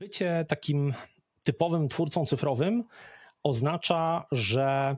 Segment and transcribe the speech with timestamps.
[0.00, 0.94] Bycie takim
[1.44, 2.84] typowym twórcą cyfrowym
[3.42, 4.96] oznacza, że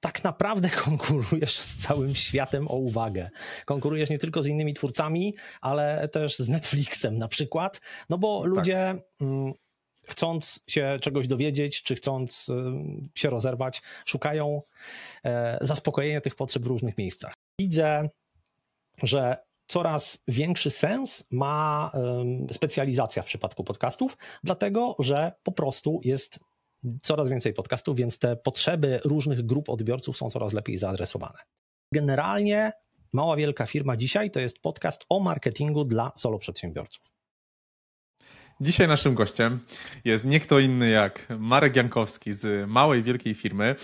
[0.00, 3.30] tak naprawdę konkurujesz z całym światem o uwagę.
[3.64, 8.94] Konkurujesz nie tylko z innymi twórcami, ale też z Netflixem na przykład, no bo ludzie
[8.94, 9.28] tak.
[10.06, 12.46] chcąc się czegoś dowiedzieć, czy chcąc
[13.14, 14.60] się rozerwać, szukają
[15.24, 17.32] e, zaspokojenia tych potrzeb w różnych miejscach.
[17.60, 18.08] Widzę,
[19.02, 19.36] że
[19.70, 21.92] coraz większy sens ma
[22.50, 26.38] specjalizacja w przypadku podcastów, dlatego że po prostu jest
[27.02, 31.38] coraz więcej podcastów, więc te potrzeby różnych grup odbiorców są coraz lepiej zaadresowane.
[31.94, 32.72] Generalnie
[33.12, 37.12] Mała Wielka Firma dzisiaj to jest podcast o marketingu dla solo przedsiębiorców.
[38.60, 39.60] Dzisiaj naszym gościem
[40.04, 43.76] jest nie kto inny jak Marek Jankowski z Małej Wielkiej Firmy.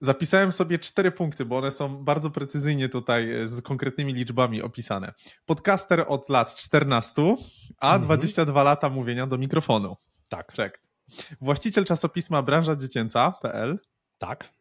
[0.00, 5.12] Zapisałem sobie cztery punkty, bo one są bardzo precyzyjnie tutaj e, z konkretnymi liczbami opisane.
[5.46, 7.34] Podcaster od lat 14,
[7.80, 8.02] a mhm.
[8.02, 9.96] 22 lata mówienia do mikrofonu.
[10.28, 10.52] Tak.
[10.52, 10.80] Check.
[11.40, 13.78] Właściciel czasopisma branża dziecięca.pl.
[14.18, 14.52] Tak.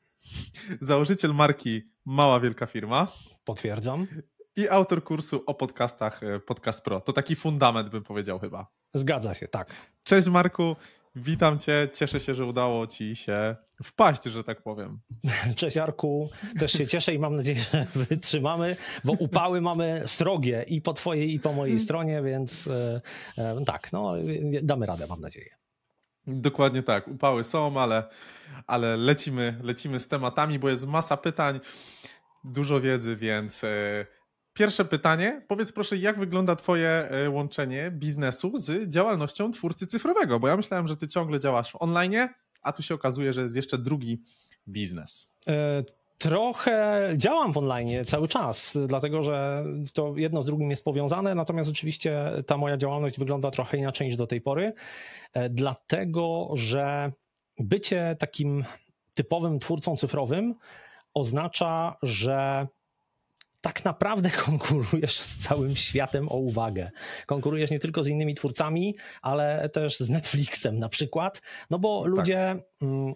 [0.82, 3.08] Założyciel marki Mała Wielka Firma.
[3.44, 4.08] Potwierdzam.
[4.56, 7.02] I autor kursu o podcastach e, Podcast Pro.
[7.02, 8.68] To taki fundament bym powiedział chyba.
[8.94, 9.74] Zgadza się, tak.
[10.04, 10.76] Cześć Marku.
[11.16, 15.00] Witam Cię, cieszę się, że udało Ci się wpaść, że tak powiem.
[15.56, 20.82] Cześć Jarku, też się cieszę i mam nadzieję, że wytrzymamy, bo upały mamy srogie i
[20.82, 23.02] po Twojej i po mojej stronie, więc e,
[23.38, 24.14] e, tak, no
[24.64, 25.50] damy radę, mam nadzieję.
[26.28, 28.04] Dokładnie tak, upały są, ale,
[28.68, 31.60] ale lecimy, lecimy z tematami, bo jest masa pytań,
[32.44, 34.06] dużo wiedzy, więc e,
[34.56, 35.42] Pierwsze pytanie.
[35.48, 40.39] Powiedz proszę, jak wygląda Twoje e, łączenie biznesu z działalnością twórcy cyfrowego?
[40.39, 42.30] Bo ja myślałem, że Ty ciągle działasz online,
[42.62, 44.22] a tu się okazuje, że jest jeszcze drugi
[44.67, 45.28] biznes.
[45.47, 45.84] E,
[46.17, 51.69] trochę działam w online cały czas, dlatego że to jedno z drugim jest powiązane, natomiast
[51.69, 54.73] oczywiście ta moja działalność wygląda trochę inaczej niż do tej pory,
[55.34, 57.12] e, dlatego że
[57.59, 58.64] bycie takim
[59.16, 60.56] typowym twórcą cyfrowym
[61.14, 62.67] oznacza, że
[63.66, 66.92] tak naprawdę konkurujesz z całym światem o uwagę.
[67.26, 72.12] Konkurujesz nie tylko z innymi twórcami, ale też z Netflixem na przykład, no bo tak.
[72.12, 72.56] ludzie.
[72.81, 73.14] Mm,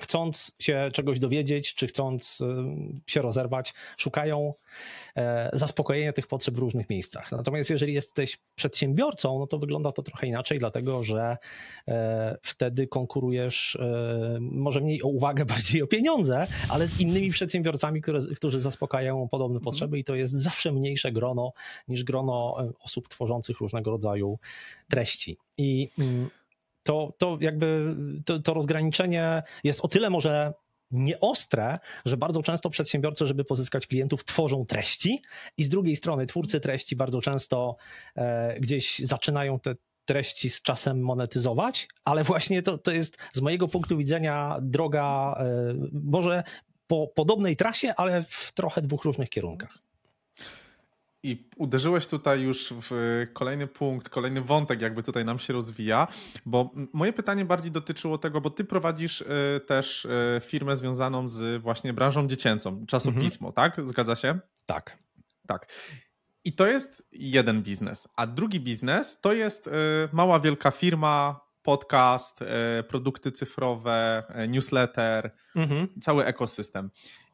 [0.00, 2.44] chcąc się czegoś dowiedzieć, czy chcąc y,
[3.06, 4.54] się rozerwać, szukają
[5.16, 7.32] e, zaspokojenia tych potrzeb w różnych miejscach.
[7.32, 11.36] Natomiast jeżeli jesteś przedsiębiorcą, no to wygląda to trochę inaczej, dlatego że
[11.88, 18.00] e, wtedy konkurujesz e, może mniej o uwagę, bardziej o pieniądze, ale z innymi przedsiębiorcami,
[18.00, 21.52] które, którzy zaspokajają podobne potrzeby i to jest zawsze mniejsze grono
[21.88, 24.38] niż grono osób tworzących różnego rodzaju
[24.88, 25.36] treści.
[25.58, 26.30] I mm,
[26.86, 30.52] to, to jakby to, to rozgraniczenie jest o tyle może
[30.90, 35.22] nieostre, że bardzo często przedsiębiorcy, żeby pozyskać klientów, tworzą treści
[35.56, 37.76] i z drugiej strony twórcy treści bardzo często
[38.16, 39.74] e, gdzieś zaczynają te
[40.04, 45.44] treści z czasem monetyzować, ale właśnie to, to jest z mojego punktu widzenia droga e,
[45.92, 46.44] może
[46.86, 49.85] po podobnej trasie, ale w trochę dwóch różnych kierunkach.
[51.22, 56.08] I uderzyłeś tutaj już w kolejny punkt, kolejny wątek, jakby tutaj nam się rozwija,
[56.46, 61.62] bo moje pytanie bardziej dotyczyło tego, bo ty prowadzisz y, też y, firmę związaną z
[61.62, 63.70] właśnie branżą dziecięcą, czasopismo, mhm.
[63.72, 63.88] tak?
[63.88, 64.38] Zgadza się?
[64.66, 64.98] Tak.
[65.46, 65.72] Tak.
[66.44, 69.70] I to jest jeden biznes, a drugi biznes to jest y,
[70.12, 72.44] mała, wielka firma, podcast,
[72.88, 75.88] produkty cyfrowe, newsletter, mhm.
[76.00, 76.90] cały ekosystem.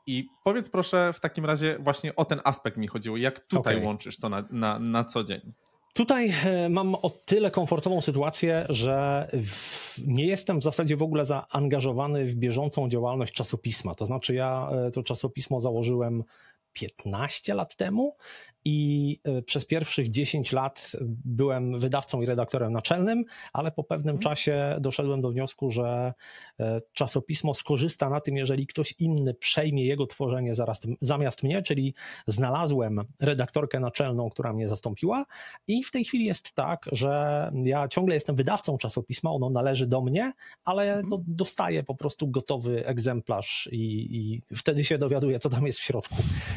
[0.07, 3.17] I powiedz proszę w takim razie właśnie o ten aspekt mi chodziło.
[3.17, 3.87] Jak tutaj okay.
[3.87, 5.53] łączysz to na, na, na co dzień?
[5.95, 11.25] Tutaj e, mam o tyle komfortową sytuację, że w, nie jestem w zasadzie w ogóle
[11.25, 13.95] zaangażowany w bieżącą działalność czasopisma.
[13.95, 16.25] To znaczy, ja e, to czasopismo założyłem
[16.73, 18.17] 15 lat temu
[18.65, 20.93] i e, przez pierwszych 10 lat
[21.25, 24.23] byłem wydawcą i redaktorem naczelnym, ale po pewnym mhm.
[24.23, 26.13] czasie doszedłem do wniosku, że
[26.61, 31.95] e, czasopismo skorzysta na tym, jeżeli ktoś inny przejmie jego tworzenie zaraz, zamiast mnie, czyli
[32.27, 35.27] znalazłem redaktorkę naczelną, która mnie zastąpiła
[35.67, 40.01] i w tej chwili jest tak, że ja ciągle jestem wydawcą czasopisma, ono należy do
[40.01, 40.33] mnie,
[40.65, 41.09] ale mhm.
[41.09, 45.83] no, dostaję po prostu gotowy egzemplarz i, i wtedy się dowiaduję, co tam jest w
[45.83, 46.17] środku,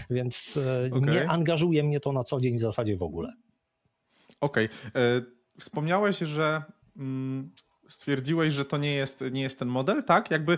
[0.09, 1.13] więc e, okay.
[1.13, 3.33] nie angażuje mnie mnie to na co dzień w zasadzie w ogóle.
[4.41, 4.65] Okej.
[4.65, 5.01] Okay.
[5.01, 5.21] E,
[5.59, 6.63] wspomniałeś, że
[6.97, 7.51] mm,
[7.89, 10.31] stwierdziłeś, że to nie jest, nie jest ten model, tak?
[10.31, 10.57] Jakby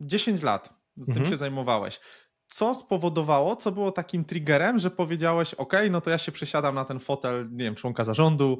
[0.00, 1.18] 10 e, lat z mhm.
[1.18, 2.00] tym się zajmowałeś.
[2.48, 6.84] Co spowodowało, co było takim triggerem, że powiedziałeś, OK, no to ja się przesiadam na
[6.84, 8.58] ten fotel, nie wiem, członka zarządu,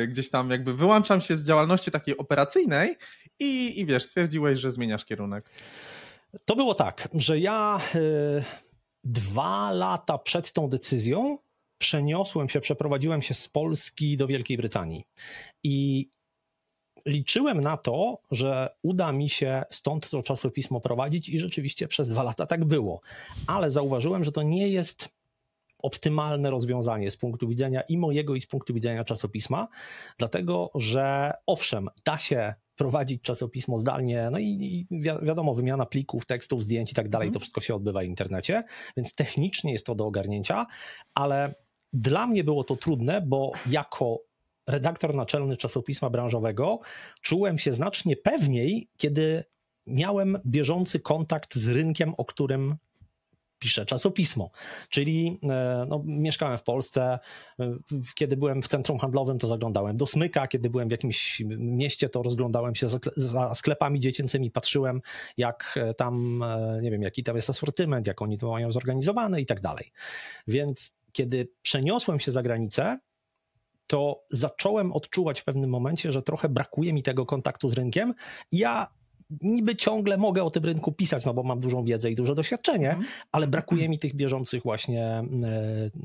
[0.00, 2.96] yy, gdzieś tam jakby wyłączam się z działalności takiej operacyjnej
[3.38, 5.50] i, i wiesz, stwierdziłeś, że zmieniasz kierunek.
[6.44, 7.80] To było tak, że ja.
[7.94, 8.69] Yy
[9.04, 11.38] dwa lata przed tą decyzją
[11.78, 15.04] przeniosłem się, przeprowadziłem się z Polski do Wielkiej Brytanii.
[15.62, 16.08] I
[17.06, 22.22] liczyłem na to, że uda mi się stąd to czasopismo prowadzić i rzeczywiście przez dwa
[22.22, 23.00] lata tak było.
[23.46, 25.08] Ale zauważyłem, że to nie jest
[25.78, 29.68] optymalne rozwiązanie z punktu widzenia i mojego, i z punktu widzenia czasopisma,
[30.18, 34.46] dlatego że owszem, da się prowadzić czasopismo zdalnie, no i,
[34.90, 37.40] i wiadomo, wymiana plików, tekstów, zdjęć i tak dalej, to mhm.
[37.40, 38.64] wszystko się odbywa w internecie,
[38.96, 40.66] więc technicznie jest to do ogarnięcia,
[41.14, 41.54] ale
[41.92, 44.18] dla mnie było to trudne, bo jako
[44.68, 46.78] redaktor naczelny czasopisma branżowego
[47.20, 49.44] czułem się znacznie pewniej, kiedy
[49.86, 52.76] miałem bieżący kontakt z rynkiem, o którym
[53.60, 54.50] piszę czasopismo.
[54.88, 57.18] Czyli e, no, mieszkałem w Polsce,
[57.60, 57.76] e,
[58.14, 62.22] kiedy byłem w centrum handlowym, to zaglądałem do smyka, kiedy byłem w jakimś mieście, to
[62.22, 62.86] rozglądałem się
[63.16, 65.00] za sklepami dziecięcymi, patrzyłem
[65.36, 66.44] jak e, tam,
[66.82, 69.88] nie wiem, jaki tam jest asortyment, jak oni to mają zorganizowane i tak dalej.
[70.46, 72.98] Więc kiedy przeniosłem się za granicę,
[73.86, 78.14] to zacząłem odczuwać w pewnym momencie, że trochę brakuje mi tego kontaktu z rynkiem.
[78.52, 78.99] Ja
[79.42, 82.90] niby ciągle mogę o tym rynku pisać, no bo mam dużą wiedzę i duże doświadczenie,
[82.90, 83.04] mm.
[83.32, 85.24] ale brakuje mi tych bieżących właśnie e,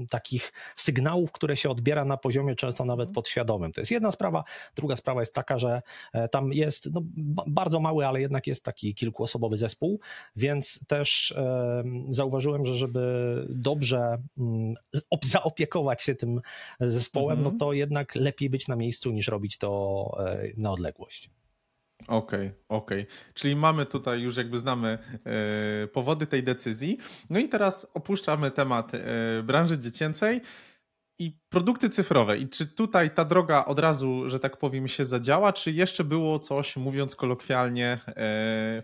[0.10, 3.14] takich sygnałów, które się odbiera na poziomie często nawet mhm.
[3.14, 3.74] podświadomym.
[3.74, 4.44] To jest jedna sprawa.
[4.76, 5.82] Druga sprawa jest taka, że
[6.14, 7.02] e, tam jest no,
[7.48, 10.00] bardzo mały, ale jednak jest taki kilkuosobowy zespół,
[10.36, 14.76] więc też e, zauważyłem, że żeby dobrze mm,
[15.24, 16.42] zaopiekować się tym
[16.80, 17.54] zespołem, mm.
[17.54, 20.18] no to jednak lepiej być na miejscu niż robić to
[20.58, 21.30] na odległość.
[22.08, 23.02] Okej, okay, okej.
[23.02, 23.34] Okay.
[23.34, 24.98] Czyli mamy tutaj już jakby znamy
[25.84, 26.98] e, powody tej decyzji.
[27.30, 29.00] No i teraz opuszczamy temat e,
[29.44, 30.42] branży dziecięcej
[31.20, 32.38] i produkty cyfrowe.
[32.38, 36.40] I czy tutaj ta droga od razu, że tak powiem, się zadziała, czy jeszcze było
[36.40, 38.14] coś, mówiąc kolokwialnie, e,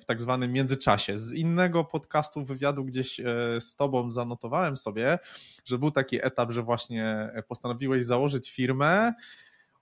[0.01, 1.17] w tak zwanym międzyczasie?
[1.17, 3.21] Z innego podcastu, wywiadu gdzieś
[3.59, 5.19] z tobą zanotowałem sobie,
[5.65, 9.13] że był taki etap, że właśnie postanowiłeś założyć firmę,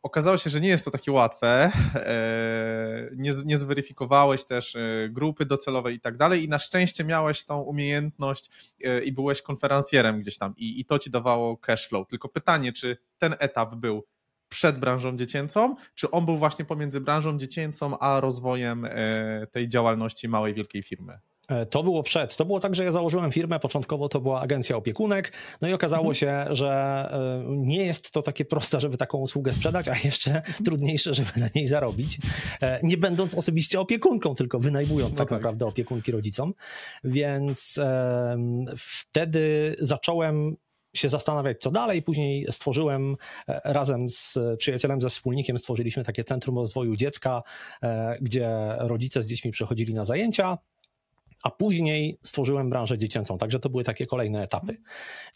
[0.03, 1.71] Okazało się, że nie jest to takie łatwe.
[1.95, 7.45] E, nie, nie zweryfikowałeś też e, grupy docelowej i tak dalej, i na szczęście miałeś
[7.45, 8.49] tą umiejętność
[8.83, 12.07] e, i byłeś konferencjerem gdzieś tam, i, i to ci dawało cash flow.
[12.07, 14.05] Tylko pytanie, czy ten etap był
[14.49, 18.87] przed branżą dziecięcą, czy on był właśnie pomiędzy branżą dziecięcą a rozwojem
[19.51, 21.19] tej działalności małej, wielkiej firmy?
[21.49, 22.35] E, to było przed.
[22.35, 26.11] To było tak, że ja założyłem firmę, początkowo to była agencja opiekunek, no i okazało
[26.11, 26.15] mhm.
[26.15, 26.69] się, że
[27.11, 30.63] e, nie jest to takie proste, żeby taką usługę sprzedać, a jeszcze mhm.
[30.65, 32.17] trudniejsze, żeby na niej zarobić,
[32.61, 36.53] e, nie będąc osobiście opiekunką, tylko wynajmując no tak, tak naprawdę opiekunki rodzicom.
[37.03, 37.79] Więc
[38.77, 40.55] wtedy zacząłem
[40.95, 42.01] się zastanawiać, co dalej.
[42.01, 43.15] Później stworzyłem
[43.47, 47.43] razem z przyjacielem, ze wspólnikiem, stworzyliśmy takie Centrum Rozwoju Dziecka,
[48.21, 50.57] gdzie rodzice z dziećmi przychodzili na zajęcia
[51.43, 54.77] a później stworzyłem branżę dziecięcą, także to były takie kolejne etapy.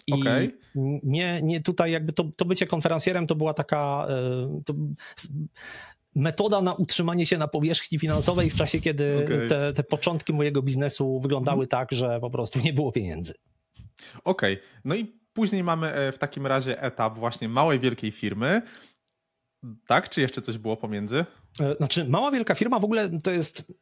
[0.08, 0.58] I okay.
[1.04, 4.74] nie, nie tutaj jakby to, to bycie konferencjerem to była taka e, to,
[6.16, 9.48] metoda na utrzymanie się na powierzchni finansowej w czasie, kiedy okay.
[9.48, 13.34] te, te początki mojego biznesu wyglądały tak, że po prostu nie było pieniędzy.
[14.24, 14.68] Okej, okay.
[14.86, 18.62] no i później mamy e, w takim razie etap właśnie małej, wielkiej firmy.
[19.88, 20.10] Tak?
[20.10, 21.26] Czy jeszcze coś było pomiędzy?
[21.60, 23.74] E, znaczy, mała, wielka firma w ogóle to jest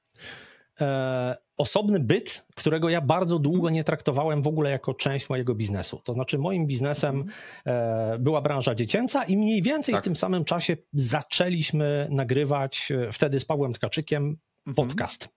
[0.81, 6.01] e, osobny byt, którego ja bardzo długo nie traktowałem w ogóle jako część mojego biznesu.
[6.03, 7.33] To znaczy, moim biznesem mhm.
[7.65, 10.03] e, była branża dziecięca i mniej więcej tak.
[10.03, 14.37] w tym samym czasie zaczęliśmy nagrywać e, wtedy z Pawłem Tkaczykiem
[14.67, 14.75] mhm.
[14.75, 15.29] podcast.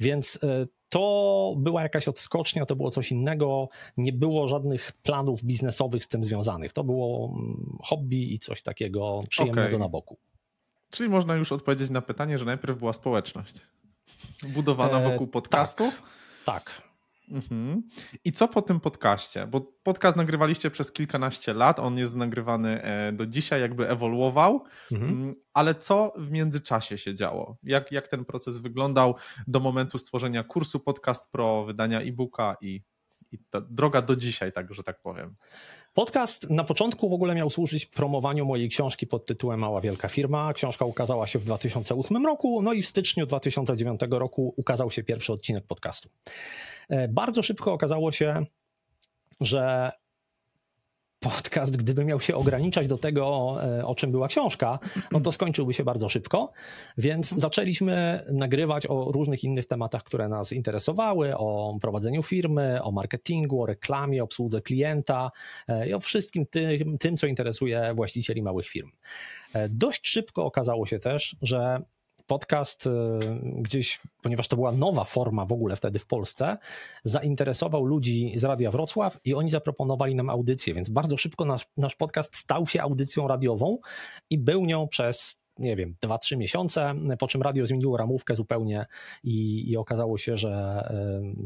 [0.00, 3.68] Więc e, to była jakaś odskocznia, to było coś innego.
[3.96, 6.72] Nie było żadnych planów biznesowych z tym związanych.
[6.72, 9.78] To było mm, hobby i coś takiego przyjemnego okay.
[9.78, 10.18] na boku.
[10.90, 13.60] Czyli można już odpowiedzieć na pytanie, że najpierw była społeczność.
[14.48, 15.84] Budowana e, wokół podcastu?
[15.84, 15.92] E,
[16.44, 16.64] tak.
[16.64, 16.88] tak.
[17.30, 17.82] Mhm.
[18.24, 19.46] I co po tym podcaście?
[19.46, 25.12] Bo podcast nagrywaliście przez kilkanaście lat, on jest nagrywany e, do dzisiaj, jakby ewoluował, mhm.
[25.12, 27.56] Mm, ale co w międzyczasie się działo?
[27.62, 32.82] Jak, jak ten proces wyglądał do momentu stworzenia kursu Podcast Pro, wydania e-booka i,
[33.32, 35.28] i ta droga do dzisiaj, tak, że tak powiem?
[35.98, 40.52] Podcast na początku w ogóle miał służyć promowaniu mojej książki pod tytułem Mała Wielka Firma.
[40.52, 45.32] Książka ukazała się w 2008 roku, no i w styczniu 2009 roku ukazał się pierwszy
[45.32, 46.08] odcinek podcastu.
[46.88, 48.44] E, bardzo szybko okazało się,
[49.40, 49.92] że
[51.20, 54.78] podcast, gdyby miał się ograniczać do tego, e, o czym była książka,
[55.12, 56.52] no to skończyłby się bardzo szybko.
[56.98, 63.62] Więc zaczęliśmy nagrywać o różnych innych tematach, które nas interesowały, o prowadzeniu firmy, o marketingu,
[63.62, 65.30] o reklamie, obsłudze klienta
[65.68, 68.90] e, i o wszystkim tym, tym co interesuje właścicieli małych firm.
[69.54, 71.82] E, dość szybko okazało się też, że
[72.28, 72.90] podcast y,
[73.42, 76.58] gdzieś, ponieważ to była nowa forma w ogóle wtedy w Polsce,
[77.04, 81.96] zainteresował ludzi z Radia Wrocław i oni zaproponowali nam audycję, więc bardzo szybko nasz, nasz
[81.96, 83.78] podcast stał się audycją radiową
[84.30, 88.86] i był nią przez nie wiem, 2-3 miesiące, po czym radio zmieniło ramówkę zupełnie
[89.24, 90.82] i, i okazało się, że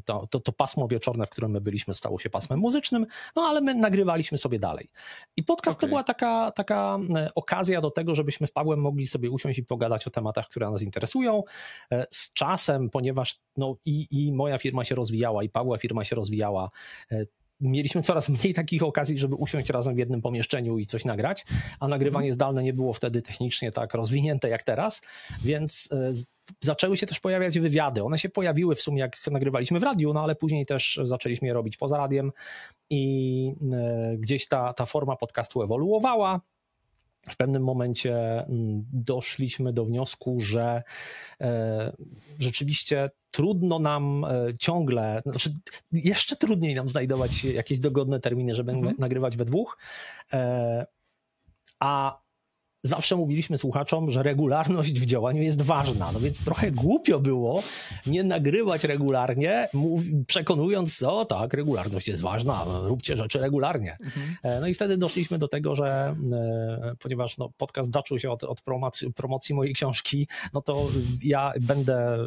[0.04, 3.61] to, to, to, pasmo wieczorne, w którym my byliśmy, stało się pasmem muzycznym, no ale
[3.61, 4.90] my nagrywaliśmy sobie dalej.
[5.37, 5.81] I podcast okay.
[5.81, 6.99] to była taka, taka
[7.35, 10.83] okazja do tego, żebyśmy z Pawłem mogli sobie usiąść i pogadać o tematach, które nas
[10.83, 11.42] interesują.
[11.92, 16.16] E, z czasem, ponieważ no, i, i moja firma się rozwijała, i Pawła firma się
[16.16, 16.71] rozwijała,
[17.12, 17.26] e,
[17.62, 21.45] mieliśmy coraz mniej takich okazji, żeby usiąść razem w jednym pomieszczeniu i coś nagrać,
[21.81, 22.35] a nagrywanie mhm.
[22.35, 25.00] zdalne nie było wtedy technicznie tak rozwinięte jak teraz,
[25.45, 26.11] więc e,
[26.61, 28.04] zaczęły się też pojawiać wywiady.
[28.04, 31.54] One się pojawiły w sumie jak nagrywaliśmy w radiu, no ale później też zaczęliśmy je
[31.54, 32.33] robić poza radiem
[32.90, 36.40] i e, gdzieś ta, ta forma podcastu ewoluowała
[37.28, 38.14] w pewnym momencie
[38.47, 40.83] mm, doszliśmy do wniosku, że
[41.40, 41.92] e,
[42.38, 45.51] rzeczywiście trudno nam e, ciągle, znaczy
[45.93, 48.97] jeszcze trudniej nam znajdować jakieś dogodne terminy, żeby mhm.
[48.99, 49.79] nagrywać we dwóch.
[50.33, 50.87] E,
[51.81, 52.22] a
[52.83, 56.12] zawsze mówiliśmy słuchaczom, że regularność w działaniu jest ważna.
[56.12, 57.62] No więc trochę głupio było
[58.07, 59.69] nie nagrywać regularnie,
[60.27, 63.97] przekonując, o tak, regularność jest ważna, róbcie rzeczy regularnie.
[64.05, 64.37] Mhm.
[64.43, 68.45] E, no i wtedy doszliśmy do tego, że e, ponieważ no, podcast zaczął się od,
[68.45, 70.89] od promocji, promocji mojej książki, no to
[71.23, 72.19] ja będę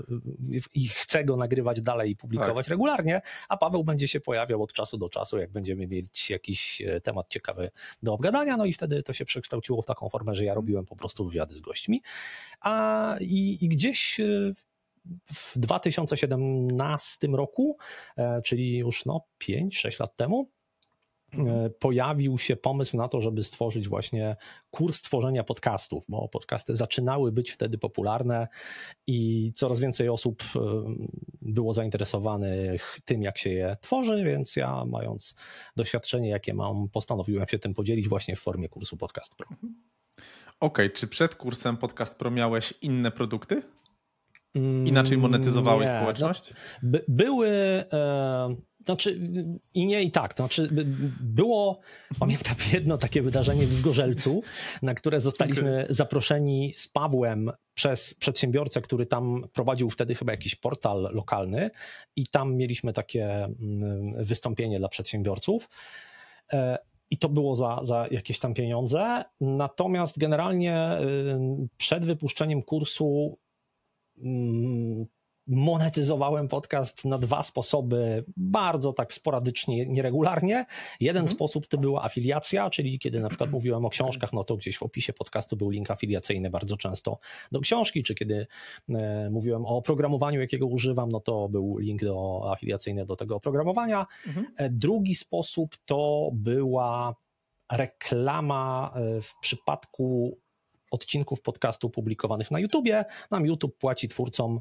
[0.74, 2.72] i chcę go nagrywać dalej i publikować tak.
[2.72, 7.02] regularnie, a Paweł będzie się pojawiał od czasu do czasu, jak będziemy mieć jakiś e,
[7.02, 7.72] temat ciekawy
[8.04, 10.96] do obgadania, no i wtedy to się przekształciło w taką formę, że ja robiłem po
[10.96, 12.02] prostu wywiady z gośćmi.
[12.62, 14.52] A i, i gdzieś e,
[15.26, 17.78] w 2017 roku,
[18.18, 20.50] e, czyli już no 5-6 lat temu,
[21.34, 24.36] e, pojawił się pomysł na to, żeby stworzyć właśnie
[24.72, 28.48] kurs tworzenia podcastów, bo podcasty zaczynały być wtedy popularne
[29.08, 30.44] i coraz więcej osób
[31.42, 35.36] było zainteresowanych tym, jak się je tworzy, więc ja, mając
[35.76, 39.48] doświadczenie, jakie mam, postanowiłem się tym podzielić właśnie w formie kursu Podcast Pro.
[40.60, 43.62] Okej, okay, czy przed kursem Podcast Pro miałeś inne produkty?
[44.86, 46.50] Inaczej monetyzowałeś nie, społeczność?
[46.52, 47.50] No, by, były.
[47.94, 49.20] E, znaczy,
[49.74, 50.34] i nie, i tak.
[50.34, 50.70] To znaczy,
[51.22, 51.80] było,
[52.20, 54.44] pamiętam jedno takie wydarzenie w Zgorzelcu,
[54.82, 61.10] na które zostaliśmy zaproszeni z Pawłem przez przedsiębiorcę, który tam prowadził wtedy chyba jakiś portal
[61.12, 61.70] lokalny,
[62.16, 65.70] i tam mieliśmy takie mm, wystąpienie dla przedsiębiorców.
[67.10, 69.24] I to było za, za jakieś tam pieniądze.
[69.42, 70.98] Natomiast generalnie
[71.78, 73.38] przed wypuszczeniem kursu
[75.48, 80.66] monetyzowałem podcast na dwa sposoby, bardzo tak sporadycznie, nieregularnie.
[81.00, 81.36] Jeden mhm.
[81.36, 84.84] sposób to była afiliacja, czyli kiedy na przykład mówiłem o książkach, no to gdzieś w
[84.84, 87.20] opisie podcastu był link afiliacyjny bardzo często
[87.52, 88.48] do książki, czy kiedy
[88.90, 94.06] e, mówiłem o programowaniu, jakiego używam, no to był link do, afiliacyjny do tego oprogramowania.
[94.28, 94.46] Mhm.
[94.58, 97.16] E, drugi sposób to była
[97.72, 100.38] reklama e, w przypadku
[100.96, 103.06] odcinków podcastu publikowanych na YouTubie.
[103.32, 104.60] Nam YouTube płaci twórcom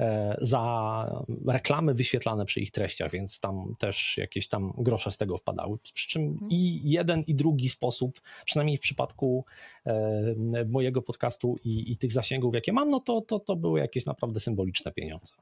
[0.00, 5.36] e, za reklamy wyświetlane przy ich treściach, więc tam też jakieś tam grosze z tego
[5.36, 5.78] wpadały.
[5.94, 9.44] Przy czym i jeden i drugi sposób, przynajmniej w przypadku
[9.86, 10.34] e,
[10.68, 14.40] mojego podcastu i, i tych zasięgów, jakie mam, no to, to, to były jakieś naprawdę
[14.40, 15.34] symboliczne pieniądze.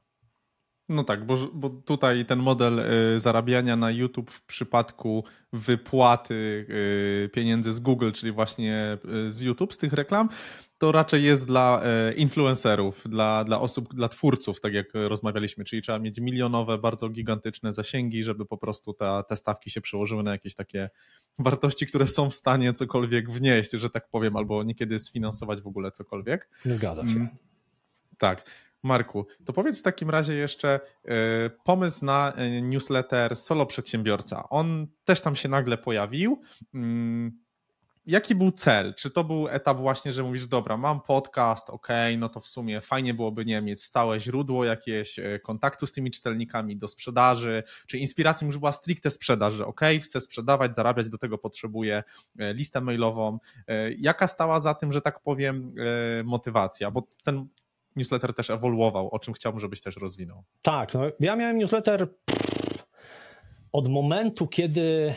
[0.89, 6.65] No tak, bo, bo tutaj ten model y, zarabiania na YouTube w przypadku wypłaty
[7.25, 10.29] y, pieniędzy z Google, czyli właśnie y, z YouTube, z tych reklam,
[10.77, 11.81] to raczej jest dla
[12.15, 17.73] influencerów, dla, dla osób, dla twórców, tak jak rozmawialiśmy, czyli trzeba mieć milionowe, bardzo gigantyczne
[17.73, 20.89] zasięgi, żeby po prostu ta, te stawki się przełożyły na jakieś takie
[21.39, 25.91] wartości, które są w stanie cokolwiek wnieść, że tak powiem, albo niekiedy sfinansować w ogóle
[25.91, 26.49] cokolwiek.
[26.65, 27.15] Zgadza się.
[27.15, 27.29] Mm,
[28.17, 28.49] tak.
[28.83, 31.09] Marku, to powiedz w takim razie jeszcze y,
[31.63, 34.49] pomysł na y, newsletter Solo Przedsiębiorca.
[34.49, 36.41] On też tam się nagle pojawił.
[36.73, 37.39] Mm,
[38.05, 38.95] jaki był cel?
[38.95, 42.81] Czy to był etap właśnie, że mówisz, dobra, mam podcast, ok, no to w sumie
[42.81, 47.97] fajnie byłoby, nie mieć stałe źródło jakieś y, kontaktu z tymi czytelnikami do sprzedaży, czy
[47.97, 52.03] inspiracją już była stricte sprzedaż, że ok, chcę sprzedawać, zarabiać, do tego potrzebuję
[52.35, 53.39] listę mailową.
[53.97, 55.73] Jaka stała za tym, że tak powiem,
[56.23, 56.91] motywacja?
[56.91, 57.47] Bo ten
[57.99, 60.43] newsletter też ewoluował, o czym chciałbym, żebyś też rozwinął.
[60.61, 62.07] Tak, no ja miałem newsletter
[63.71, 65.13] od momentu, kiedy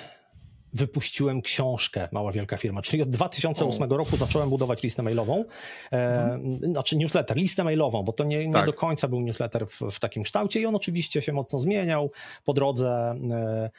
[0.73, 3.97] wypuściłem książkę Mała Wielka Firma, czyli od 2008 o.
[3.97, 5.45] roku zacząłem budować listę mailową,
[5.93, 6.73] e, mhm.
[6.73, 8.67] znaczy newsletter, listę mailową, bo to nie, nie tak.
[8.67, 12.11] do końca był newsletter w, w, takim kształcie i on oczywiście się mocno zmieniał
[12.45, 13.15] po drodze.
[13.33, 13.71] E,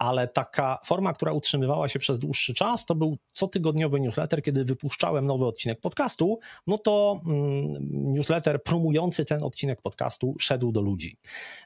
[0.00, 5.26] ale taka forma, która utrzymywała się przez dłuższy czas, to był cotygodniowy newsletter, kiedy wypuszczałem
[5.26, 11.16] nowy odcinek podcastu, no to mm, newsletter promujący ten odcinek podcastu szedł do ludzi.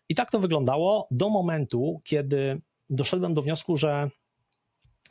[0.09, 2.61] I tak to wyglądało do momentu, kiedy
[2.91, 4.11] doszedłem do wniosku, że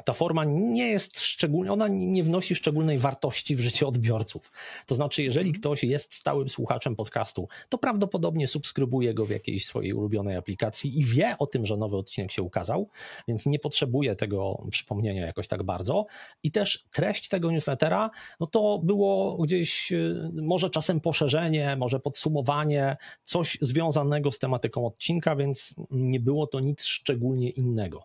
[0.06, 4.52] ta forma nie jest szczególnie, ona nie wnosi szczególnej wartości w życie odbiorców.
[4.86, 5.62] To znaczy, jeżeli mhm.
[5.62, 11.06] ktoś jest stałym słuchaczem podcastu, to prawdopodobnie subskrybuje go w jakiejś swojej ulubionej aplikacji i
[11.06, 12.90] wie o tym, że nowy odcinek się ukazał,
[13.28, 16.06] więc nie potrzebuje tego przypomnienia jakoś tak bardzo.
[16.44, 18.10] I też treść tego newslettera,
[18.40, 25.36] no to było gdzieś y, może czasem poszerzenie, może podsumowanie, coś związanego z tematyką odcinka,
[25.36, 28.04] więc nie było to nic szczególnie innego.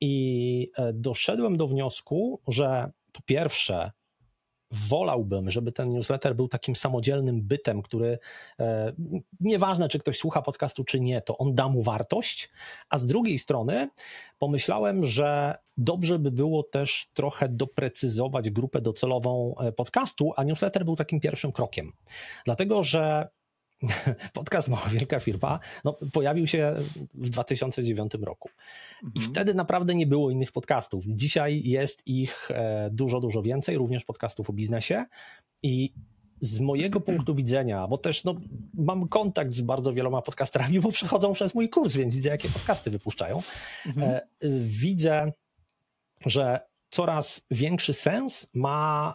[0.00, 3.90] I e, doszedłem do wniosku, że po pierwsze,
[4.70, 8.18] wolałbym, żeby ten newsletter był takim samodzielnym bytem, który
[8.60, 8.92] e,
[9.40, 12.50] nieważne, czy ktoś słucha podcastu, czy nie, to on da mu wartość.
[12.90, 13.88] A z drugiej strony
[14.38, 20.96] pomyślałem, że dobrze by było też trochę doprecyzować grupę docelową e, podcastu, a newsletter był
[20.96, 21.92] takim pierwszym krokiem.
[22.44, 23.28] Dlatego, że
[24.32, 26.74] podcast Mała Wielka Firma no, pojawił się
[27.14, 28.48] w 2009 roku.
[29.02, 29.26] I mhm.
[29.26, 31.04] wtedy naprawdę nie było innych podcastów.
[31.06, 35.04] Dzisiaj jest ich e, dużo, dużo więcej, również podcastów o biznesie.
[35.62, 35.92] I
[36.40, 38.34] z mojego punktu widzenia, bo też no,
[38.74, 42.90] mam kontakt z bardzo wieloma podcasterami, bo przechodzą przez mój kurs, więc widzę, jakie podcasty
[42.90, 43.42] wypuszczają.
[43.86, 44.10] Mhm.
[44.10, 44.22] E,
[44.60, 45.32] widzę,
[46.26, 49.14] że coraz większy sens ma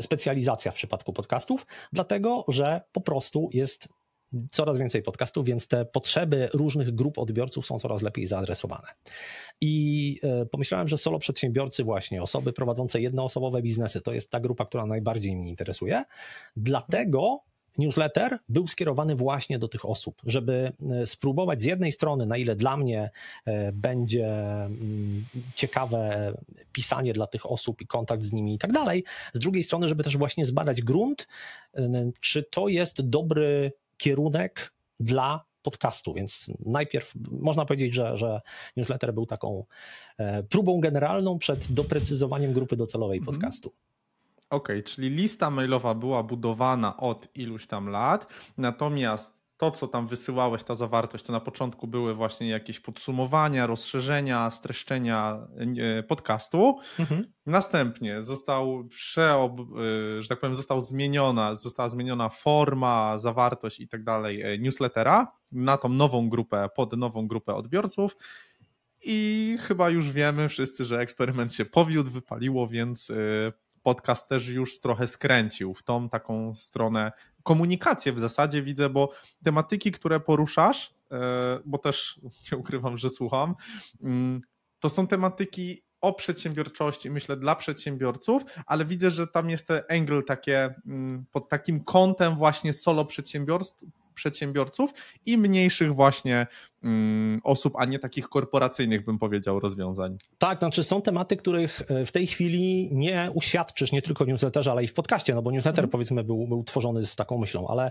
[0.00, 3.88] specjalizacja w przypadku podcastów, dlatego że po prostu jest
[4.50, 8.88] coraz więcej podcastów, więc te potrzeby różnych grup odbiorców są coraz lepiej zaadresowane.
[9.60, 14.66] I e, pomyślałem, że solo przedsiębiorcy, właśnie osoby prowadzące jednoosobowe biznesy, to jest ta grupa,
[14.66, 16.04] która najbardziej mnie interesuje.
[16.56, 17.38] Dlatego
[17.78, 22.56] newsletter był skierowany właśnie do tych osób, żeby e, spróbować z jednej strony, na ile
[22.56, 23.10] dla mnie
[23.44, 24.28] e, będzie
[24.64, 26.32] mm, ciekawe
[26.72, 30.04] pisanie dla tych osób i kontakt z nimi i tak dalej, z drugiej strony, żeby
[30.04, 31.28] też właśnie zbadać grunt,
[32.20, 38.40] czy to jest dobry kierunek dla podcastu, więc najpierw można powiedzieć, że, że
[38.76, 39.64] newsletter był taką
[40.18, 43.34] e, próbą generalną przed doprecyzowaniem grupy docelowej mhm.
[43.34, 43.72] podcastu.
[44.54, 48.26] Okej, okay, czyli lista mailowa była budowana od iluś tam lat,
[48.58, 54.50] natomiast to, co tam wysyłałeś, ta zawartość, to na początku były właśnie jakieś podsumowania, rozszerzenia,
[54.50, 55.46] streszczenia
[55.78, 56.78] e, podcastu.
[56.98, 57.32] Mhm.
[57.46, 64.04] Następnie został przeob, e, że tak powiem, został zmieniona, została zmieniona forma, zawartość i tak
[64.04, 68.16] dalej e, newslettera na tą nową grupę, pod nową grupę odbiorców.
[69.06, 73.12] I chyba już wiemy wszyscy, że eksperyment się powiódł, wypaliło, więc
[73.84, 79.12] podcast też już trochę skręcił w tą taką stronę komunikację w zasadzie widzę, bo
[79.44, 81.18] tematyki, które poruszasz, e,
[81.64, 82.20] bo też
[82.52, 83.54] nie ukrywam, że słucham,
[84.02, 84.40] mm,
[84.80, 90.22] to są tematyki o przedsiębiorczości, myślę, dla przedsiębiorców, ale widzę, że tam jest ten angle
[90.22, 94.90] takie mm, pod takim kątem właśnie solo przedsiębiorstw, przedsiębiorców
[95.26, 96.46] i mniejszych właśnie
[96.82, 100.16] mm, osób, a nie takich korporacyjnych, bym powiedział, rozwiązań.
[100.38, 104.70] Tak, znaczy są tematy, których e, w tej chwili nie uświadczysz nie tylko w newsletterze,
[104.70, 105.90] ale i w podcaście, no bo newsletter mm.
[105.90, 107.90] powiedzmy był, był tworzony z taką myślą, ale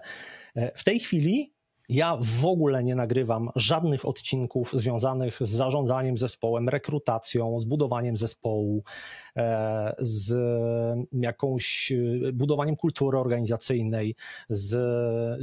[0.55, 1.53] e, w tej chwili
[1.89, 8.83] ja w ogóle nie nagrywam żadnych odcinków związanych z zarządzaniem zespołem, rekrutacją, z budowaniem zespołu,
[9.37, 10.35] e, z
[11.11, 14.15] jakąś e, budowaniem kultury organizacyjnej,
[14.49, 14.75] z,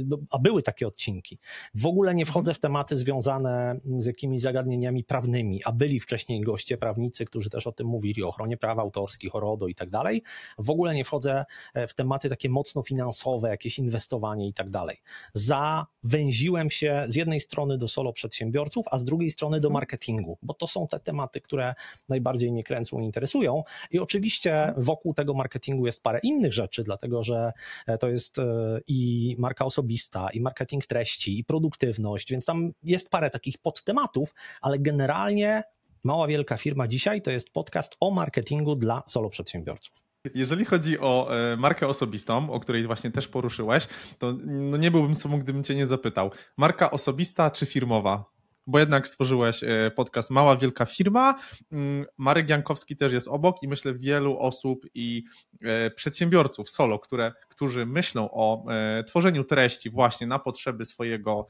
[0.07, 1.39] no, a były takie odcinki.
[1.75, 6.77] W ogóle nie wchodzę w tematy związane z jakimiś zagadnieniami prawnymi, a byli wcześniej goście
[6.77, 10.23] prawnicy, którzy też o tym mówili, o ochronie praw autorskich, o RODO i tak dalej.
[10.57, 14.97] W ogóle nie wchodzę e, w tematy takie mocno finansowe, jakieś inwestowanie i tak dalej.
[15.33, 19.67] Za węzi węziłem się z jednej strony do solo przedsiębiorców, a z drugiej strony do
[19.67, 19.73] mhm.
[19.73, 21.75] marketingu, bo to są te tematy, które
[22.09, 23.63] najbardziej mnie kręcą i interesują.
[23.91, 24.83] I oczywiście mhm.
[24.83, 27.51] wokół tego marketingu jest parę innych rzeczy, dlatego że
[27.87, 28.43] e, to jest e,
[28.87, 34.79] i marka osobista, i marketing treści, i produktywność, więc tam jest parę takich podtematów, ale
[34.79, 35.63] generalnie
[36.03, 40.10] Mała Wielka Firma dzisiaj to jest podcast o marketingu dla solo przedsiębiorców.
[40.35, 43.87] Jeżeli chodzi o e, markę osobistą, o której właśnie też poruszyłeś,
[44.19, 46.31] to no nie byłbym sobą, gdybym cię nie zapytał.
[46.57, 48.25] Marka osobista czy firmowa?
[48.71, 51.39] Bo jednak stworzyłeś e, podcast Mała Wielka Firma.
[51.71, 55.23] Mm, Marek Jankowski też jest obok i myślę wielu osób i
[55.61, 61.47] e, przedsiębiorców solo, które, którzy myślą o e, tworzeniu treści właśnie na potrzeby swojego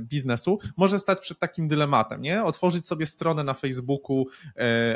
[0.00, 2.44] biznesu, może stać przed takim dylematem, nie?
[2.44, 4.26] Otworzyć sobie stronę na Facebooku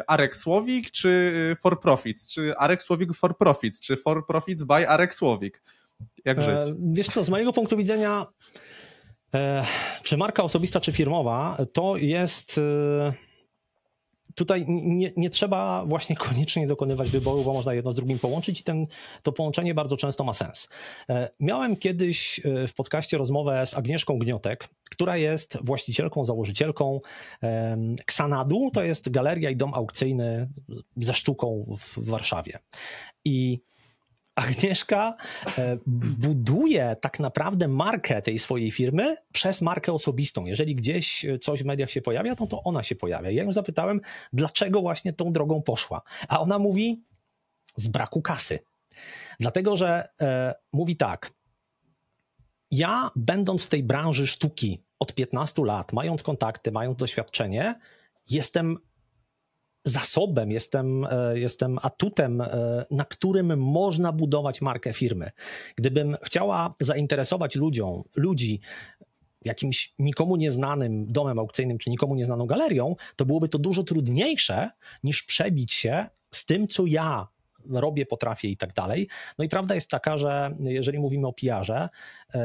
[0.06, 5.14] Arek Słowik czy For Profits, czy Arek Słowik For Profits, czy For Profits by Arek
[5.14, 5.62] Słowik.
[6.24, 6.74] Jak żyć?
[6.78, 8.26] Wiesz co, z mojego punktu widzenia
[10.02, 12.58] czy marka osobista, czy firmowa, to jest.
[12.58, 13.12] E,
[14.34, 18.64] tutaj nie, nie, trzeba właśnie koniecznie dokonywać wyboru, bo można jedno z drugim połączyć i
[18.64, 18.86] ten,
[19.22, 20.68] to połączenie bardzo często ma sens.
[21.08, 27.00] E, miałem kiedyś e, w podcaście rozmowę z Agnieszką Gniotek, która jest właścicielką, założycielką
[28.00, 30.48] Xanadu, to jest galeria i dom aukcyjny
[30.96, 32.58] ze sztuką w Warszawie.
[33.24, 33.58] I
[34.36, 35.16] Agnieszka
[35.58, 35.78] e,
[36.16, 40.44] buduje tak naprawdę markę tej swojej firmy przez markę osobistą.
[40.44, 43.30] Jeżeli gdzieś coś w mediach się pojawia, no to ona się pojawia.
[43.30, 44.00] Ja ją zapytałem,
[44.32, 46.02] dlaczego właśnie tą drogą poszła.
[46.28, 47.02] A ona mówi,
[47.76, 48.58] z braku kasy.
[49.40, 51.32] Dlatego, że e, mówi tak,
[52.70, 57.74] ja będąc w tej branży sztuki od 15 lat, mając kontakty, mając doświadczenie,
[58.30, 58.78] jestem
[59.86, 65.30] zasobem, jestem, e, jestem atutem, e, na którym można budować markę firmy.
[65.76, 68.60] Gdybym chciała zainteresować ludziom, ludzi
[69.44, 74.70] jakimś nikomu nieznanym domem aukcyjnym czy nikomu nieznaną galerią, to byłoby to dużo trudniejsze
[75.04, 77.28] niż przebić się z tym, co ja
[77.70, 79.08] robię, potrafię i tak dalej.
[79.38, 81.88] No i prawda jest taka, że jeżeli mówimy o PR-ze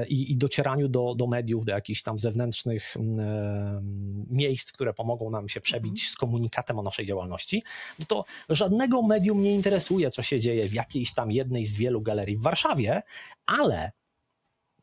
[0.09, 3.81] i, i docieraniu do, do mediów, do jakichś tam zewnętrznych e,
[4.29, 6.09] miejsc, które pomogą nam się przebić mhm.
[6.11, 7.63] z komunikatem o naszej działalności,
[7.99, 12.01] no to żadnego medium nie interesuje, co się dzieje w jakiejś tam jednej z wielu
[12.01, 13.01] galerii w Warszawie,
[13.45, 13.91] ale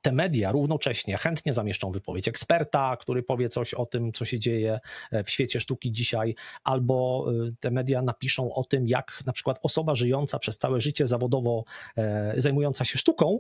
[0.09, 4.81] te media równocześnie chętnie zamieszczą wypowiedź eksperta, który powie coś o tym, co się dzieje
[5.11, 9.59] e, w świecie sztuki dzisiaj, albo e, te media napiszą o tym, jak na przykład
[9.63, 11.65] osoba żyjąca przez całe życie zawodowo
[11.97, 13.39] e, zajmująca się sztuką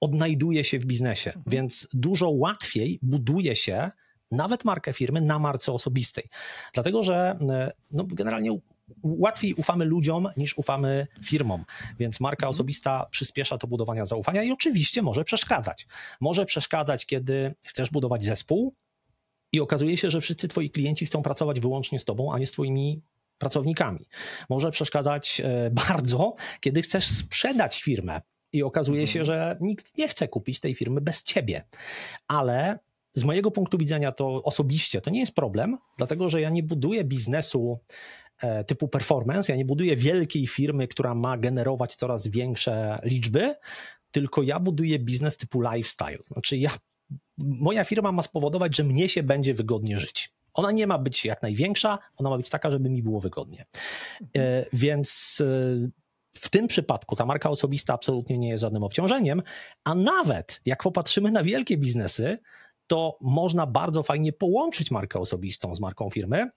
[0.00, 1.30] odnajduje się w biznesie.
[1.30, 1.44] Mhm.
[1.46, 3.90] Więc dużo łatwiej buduje się
[4.30, 6.24] nawet markę firmy na marce osobistej.
[6.74, 7.38] Dlatego, że
[7.90, 8.58] no, generalnie
[9.02, 11.64] łatwiej ufamy ludziom niż ufamy firmom,
[11.98, 12.50] więc marka mhm.
[12.50, 15.86] osobista przyspiesza to budowania zaufania i oczywiście może przeszkadzać.
[16.20, 18.74] Może przeszkadzać, kiedy chcesz budować zespół
[19.52, 22.52] i okazuje się, że wszyscy twoi klienci chcą pracować wyłącznie z tobą, a nie z
[22.52, 23.02] twoimi
[23.38, 24.08] pracownikami.
[24.48, 28.20] Może przeszkadzać e, bardzo, kiedy chcesz sprzedać firmę
[28.52, 29.26] i okazuje się, mhm.
[29.26, 31.64] że nikt nie chce kupić tej firmy bez ciebie.
[32.28, 32.78] Ale
[33.12, 37.04] z mojego punktu widzenia to osobiście to nie jest problem, dlatego że ja nie buduję
[37.04, 37.78] biznesu
[38.66, 39.52] typu performance.
[39.52, 43.54] Ja nie buduję wielkiej firmy, która ma generować coraz większe liczby,
[44.10, 46.18] tylko ja buduję biznes typu lifestyle.
[46.26, 46.70] Znaczy, ja,
[47.38, 50.32] moja firma ma spowodować, że mnie się będzie wygodnie żyć.
[50.54, 53.66] Ona nie ma być jak największa, ona ma być taka, żeby mi było wygodnie.
[54.36, 55.90] E, więc e,
[56.34, 59.42] w tym przypadku ta marka osobista absolutnie nie jest żadnym obciążeniem,
[59.84, 62.38] a nawet jak popatrzymy na wielkie biznesy,
[62.86, 66.50] to można bardzo fajnie połączyć markę osobistą z marką firmy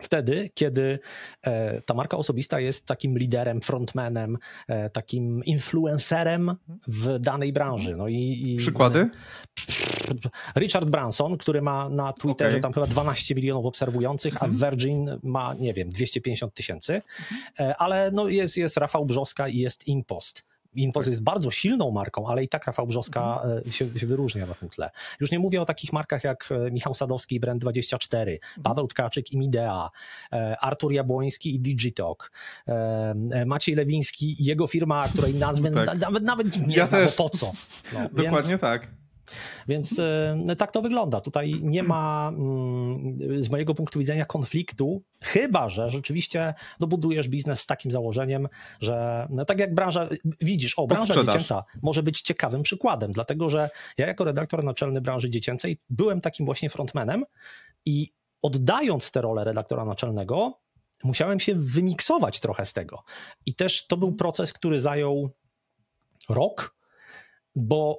[0.00, 0.98] Wtedy, kiedy
[1.42, 7.96] e, ta marka osobista jest takim liderem, frontmanem, e, takim influencerem w danej branży.
[7.96, 9.10] No i, i Przykłady?
[10.56, 12.60] Richard Branson, który ma na Twitterze okay.
[12.60, 14.70] tam chyba 12 milionów obserwujących, a mhm.
[14.70, 17.02] Virgin ma, nie wiem, 250 tysięcy.
[17.60, 20.44] E, ale no jest, jest Rafał Brzoska i jest Impost.
[20.74, 23.62] Inpost jest bardzo silną marką, ale i tak Rafał Brzoska mhm.
[23.68, 24.90] E, się, się, wyróżnia na tym tle.
[25.20, 28.38] Już nie mówię o takich markach jak e, Michał Sadowski i Brand24, mhm.
[28.62, 29.90] Paweł Tkaczyk i Midea,
[30.32, 32.32] e, Artur Jabłoński i Digitalk,
[33.46, 35.98] Maciej Lewiński i jego firma, której nazwy tak.
[35.98, 37.52] nawet, nawet nie ja znam, po co.
[37.92, 38.60] No, Dokładnie więc...
[38.60, 39.01] tak.
[39.68, 41.20] Więc e, tak to wygląda.
[41.20, 47.60] Tutaj nie ma mm, z mojego punktu widzenia konfliktu, chyba że rzeczywiście no, budujesz biznes
[47.60, 48.48] z takim założeniem,
[48.80, 50.08] że no, tak jak branża,
[50.40, 55.30] widzisz, o, branża dziecięca może być ciekawym przykładem, dlatego że ja jako redaktor naczelny branży
[55.30, 57.24] dziecięcej byłem takim właśnie frontmanem
[57.84, 58.08] i
[58.42, 60.62] oddając tę rolę redaktora naczelnego,
[61.04, 63.04] musiałem się wymiksować trochę z tego.
[63.46, 65.30] I też to był proces, który zajął
[66.28, 66.76] rok,
[67.54, 67.98] bo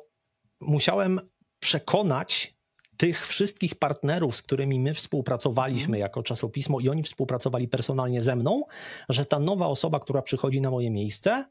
[0.67, 1.19] musiałem
[1.59, 2.53] przekonać
[2.97, 5.99] tych wszystkich partnerów, z którymi my współpracowaliśmy mhm.
[5.99, 8.63] jako czasopismo i oni współpracowali personalnie ze mną,
[9.09, 11.45] że ta nowa osoba, która przychodzi na moje miejsce,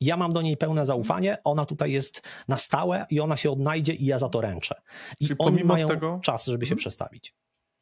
[0.00, 3.92] ja mam do niej pełne zaufanie, ona tutaj jest na stałe i ona się odnajdzie
[3.92, 4.74] i ja za to ręczę.
[5.20, 6.20] I czyli oni mają tego...
[6.22, 6.78] czas, żeby się hmm.
[6.78, 7.34] przestawić.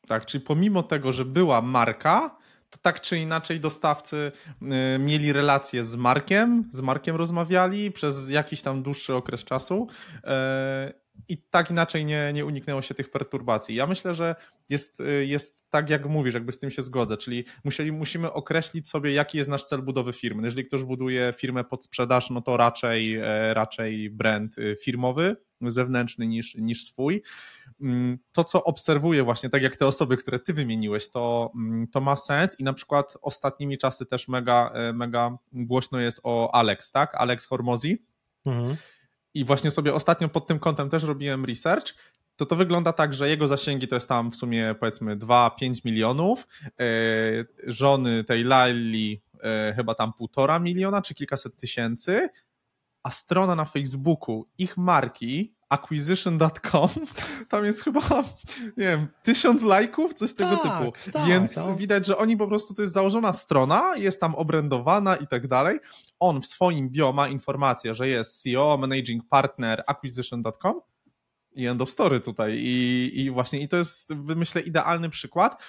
[0.08, 2.36] Tak, czyli pomimo tego, że była marka,
[2.72, 4.32] to tak czy inaczej dostawcy
[4.62, 11.01] y, mieli relacje z Markiem, z Markiem rozmawiali przez jakiś tam dłuższy okres czasu y,
[11.28, 13.74] i tak inaczej nie, nie uniknęło się tych perturbacji.
[13.74, 14.34] Ja myślę, że
[14.68, 18.88] jest, y, jest tak, jak mówisz, jakby z tym się zgodzę, czyli musieli, musimy określić
[18.88, 20.42] sobie, jaki jest nasz cel budowy firmy.
[20.42, 26.54] Jeżeli ktoś buduje firmę pod sprzedaż, no to raczej, e, raczej brand firmowy, zewnętrzny niż,
[26.54, 27.22] niż swój.
[27.80, 32.00] Mm, to, co obserwuję właśnie, tak jak te osoby, które ty wymieniłeś, to, mm, to
[32.00, 36.90] ma sens i na przykład ostatnimi czasy też mega, e, mega głośno jest o Alex,
[36.90, 37.14] tak?
[37.14, 38.06] Alex Hormozi.
[38.46, 38.76] Mhm.
[39.34, 41.94] I właśnie sobie ostatnio pod tym kątem też robiłem research.
[42.36, 46.48] to to wygląda tak, że jego zasięgi to jest tam w sumie powiedzmy 2-5 milionów,
[47.66, 49.22] żony tej Lali
[49.76, 52.28] chyba tam półtora miliona czy kilkaset tysięcy,
[53.02, 56.88] a strona na Facebooku ich marki acquisition.com,
[57.48, 58.00] tam jest chyba,
[58.76, 61.10] nie wiem, tysiąc lajków, coś tego tak, typu.
[61.12, 61.76] Tak, Więc no.
[61.76, 65.80] widać, że oni po prostu, to jest założona strona, jest tam obrędowana i tak dalej.
[66.20, 70.80] On w swoim bio ma informację, że jest CEO, managing partner acquisition.com
[71.54, 72.58] i end of story tutaj.
[72.58, 75.62] I, I właśnie, i to jest, myślę, idealny przykład.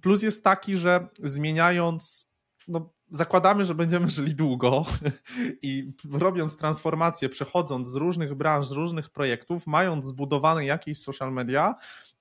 [0.00, 2.34] Plus jest taki, że zmieniając
[2.68, 4.84] no, zakładamy, że będziemy żyli długo
[5.62, 11.74] i robiąc transformację, przechodząc z różnych branż, z różnych projektów, mając zbudowane jakieś social media,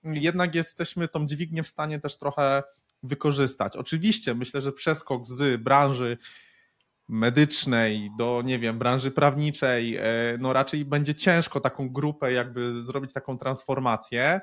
[0.03, 2.63] jednak jesteśmy tą dźwignię w stanie też trochę
[3.03, 3.77] wykorzystać.
[3.77, 6.17] Oczywiście myślę, że przeskok z branży
[7.07, 10.03] medycznej do, nie wiem, branży prawniczej, e,
[10.39, 14.41] no raczej będzie ciężko taką grupę jakby zrobić taką transformację.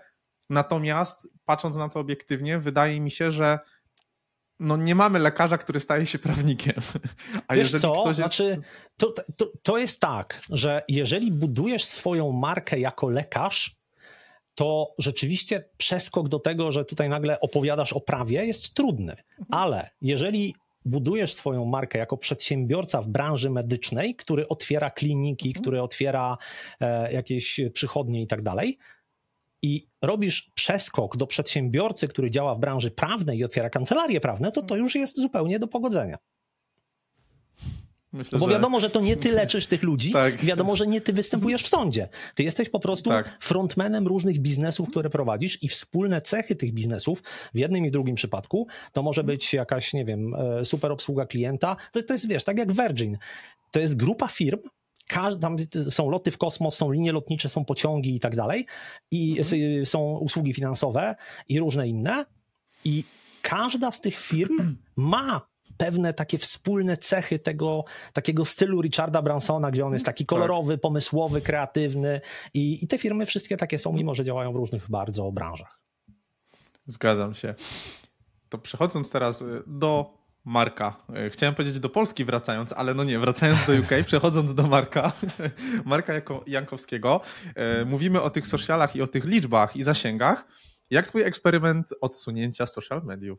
[0.50, 3.58] Natomiast patrząc na to obiektywnie, wydaje mi się, że
[4.60, 6.74] no nie mamy lekarza, który staje się prawnikiem.
[7.48, 8.00] A Wiesz jeżeli co?
[8.00, 8.18] Ktoś jest...
[8.18, 8.60] Znaczy,
[8.96, 13.76] to, to, to jest tak, że jeżeli budujesz swoją markę jako lekarz,
[14.54, 19.16] to rzeczywiście przeskok do tego, że tutaj nagle opowiadasz o prawie, jest trudny.
[19.50, 25.62] Ale jeżeli budujesz swoją markę jako przedsiębiorca w branży medycznej, który otwiera kliniki, mhm.
[25.62, 26.38] który otwiera
[26.80, 28.78] e, jakieś przychodnie i tak dalej,
[29.62, 34.62] i robisz przeskok do przedsiębiorcy, który działa w branży prawnej i otwiera kancelarie prawne, to
[34.62, 36.18] to już jest zupełnie do pogodzenia.
[38.12, 38.86] Myślę, bo wiadomo, że...
[38.86, 40.44] że to nie ty leczysz tych ludzi, tak.
[40.44, 42.08] wiadomo, że nie ty występujesz w sądzie.
[42.34, 43.38] Ty jesteś po prostu tak.
[43.40, 47.22] frontmanem różnych biznesów, które prowadzisz i wspólne cechy tych biznesów
[47.54, 51.76] w jednym i drugim przypadku to może być jakaś, nie wiem, e, super obsługa klienta.
[51.92, 53.18] To, to jest, wiesz, tak jak Virgin.
[53.70, 54.58] To jest grupa firm,
[55.40, 55.56] tam
[55.90, 58.66] są loty w kosmos, są linie lotnicze, są pociągi i tak dalej,
[59.10, 59.86] i mhm.
[59.86, 61.14] są usługi finansowe
[61.48, 62.26] i różne inne.
[62.84, 63.04] I
[63.42, 69.86] każda z tych firm ma pewne takie wspólne cechy tego takiego stylu Richarda Bransona, gdzie
[69.86, 70.28] on jest taki tak.
[70.28, 72.20] kolorowy, pomysłowy, kreatywny
[72.54, 75.80] i, i te firmy wszystkie takie są, mimo że działają w różnych bardzo branżach.
[76.86, 77.54] Zgadzam się.
[78.48, 80.96] To przechodząc teraz do Marka.
[81.14, 85.12] E, chciałem powiedzieć do Polski wracając, ale no nie, wracając do UK, przechodząc do Marka,
[85.84, 87.20] Marka jako Jankowskiego,
[87.54, 90.46] e, mówimy o tych socialach i o tych liczbach i zasięgach.
[90.90, 93.38] Jak twój eksperyment odsunięcia social mediów?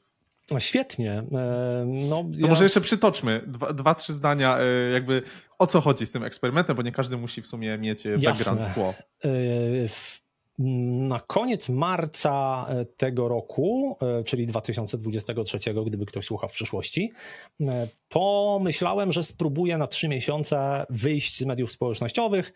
[0.51, 1.11] No świetnie.
[1.13, 2.47] E, no, ja...
[2.47, 4.57] może jeszcze przytoczmy dwa, dwa, trzy zdania,
[4.93, 5.21] jakby
[5.59, 8.73] o co chodzi z tym eksperymentem, bo nie każdy musi w sumie mieć background Jasne.
[8.73, 8.93] tło.
[10.59, 17.11] Na koniec marca e, tego roku, e, czyli 2023, gdyby ktoś słuchał w przyszłości,
[17.61, 22.53] e, pomyślałem, że spróbuję na trzy miesiące wyjść z mediów społecznościowych.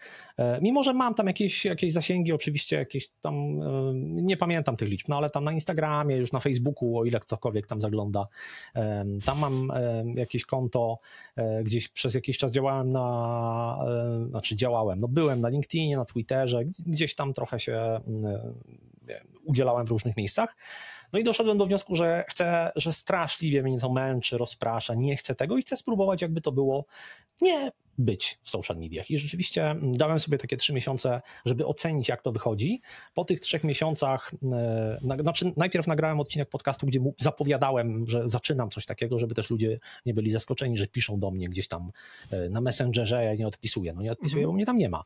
[0.61, 3.59] Mimo, że mam tam jakieś, jakieś zasięgi, oczywiście jakieś tam,
[4.03, 7.67] nie pamiętam tych liczb, no ale tam na Instagramie, już na Facebooku, o ile ktokolwiek
[7.67, 8.27] tam zagląda,
[9.25, 9.67] tam mam
[10.15, 10.97] jakieś konto,
[11.63, 13.85] gdzieś przez jakiś czas działałem na,
[14.29, 19.89] znaczy działałem, no byłem na LinkedInie, na Twitterze, gdzieś tam trochę się E, udzielałem w
[19.89, 20.55] różnych miejscach.
[21.13, 25.35] No i doszedłem do wniosku, że chcę, że straszliwie mnie to męczy, rozprasza, nie chcę
[25.35, 26.85] tego i chcę spróbować, jakby to było
[27.41, 29.11] nie być w social mediach.
[29.11, 32.81] I rzeczywiście dałem sobie takie trzy miesiące, żeby ocenić, jak to wychodzi.
[33.13, 38.85] Po tych trzech miesiącach, e, znaczy najpierw nagrałem odcinek podcastu, gdzie zapowiadałem, że zaczynam coś
[38.85, 41.91] takiego, żeby też ludzie nie byli zaskoczeni, że piszą do mnie gdzieś tam
[42.31, 43.93] e, na Messengerze, ja nie odpisuję.
[43.93, 44.51] No nie odpisuję, mhm.
[44.51, 45.03] bo mnie tam nie ma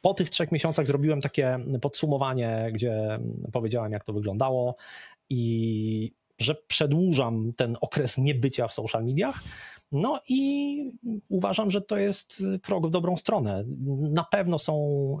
[0.00, 3.18] po tych trzech miesiącach zrobiłem takie podsumowanie, gdzie
[3.52, 4.76] powiedziałem, jak to wyglądało
[5.30, 9.42] i że przedłużam ten okres niebycia w social mediach.
[9.92, 10.92] No i
[11.28, 13.64] uważam, że to jest krok w dobrą stronę.
[14.10, 14.74] Na pewno są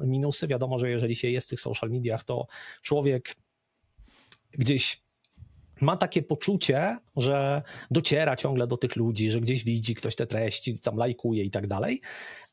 [0.04, 0.46] minusy.
[0.46, 2.46] Wiadomo, że jeżeli się jest w tych social mediach, to
[2.82, 3.36] człowiek
[4.52, 5.02] gdzieś
[5.80, 10.78] ma takie poczucie, że dociera ciągle do tych ludzi, że gdzieś widzi ktoś te treści,
[10.78, 12.00] tam lajkuje i tak dalej.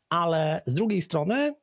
[0.10, 1.56] Ale z drugiej strony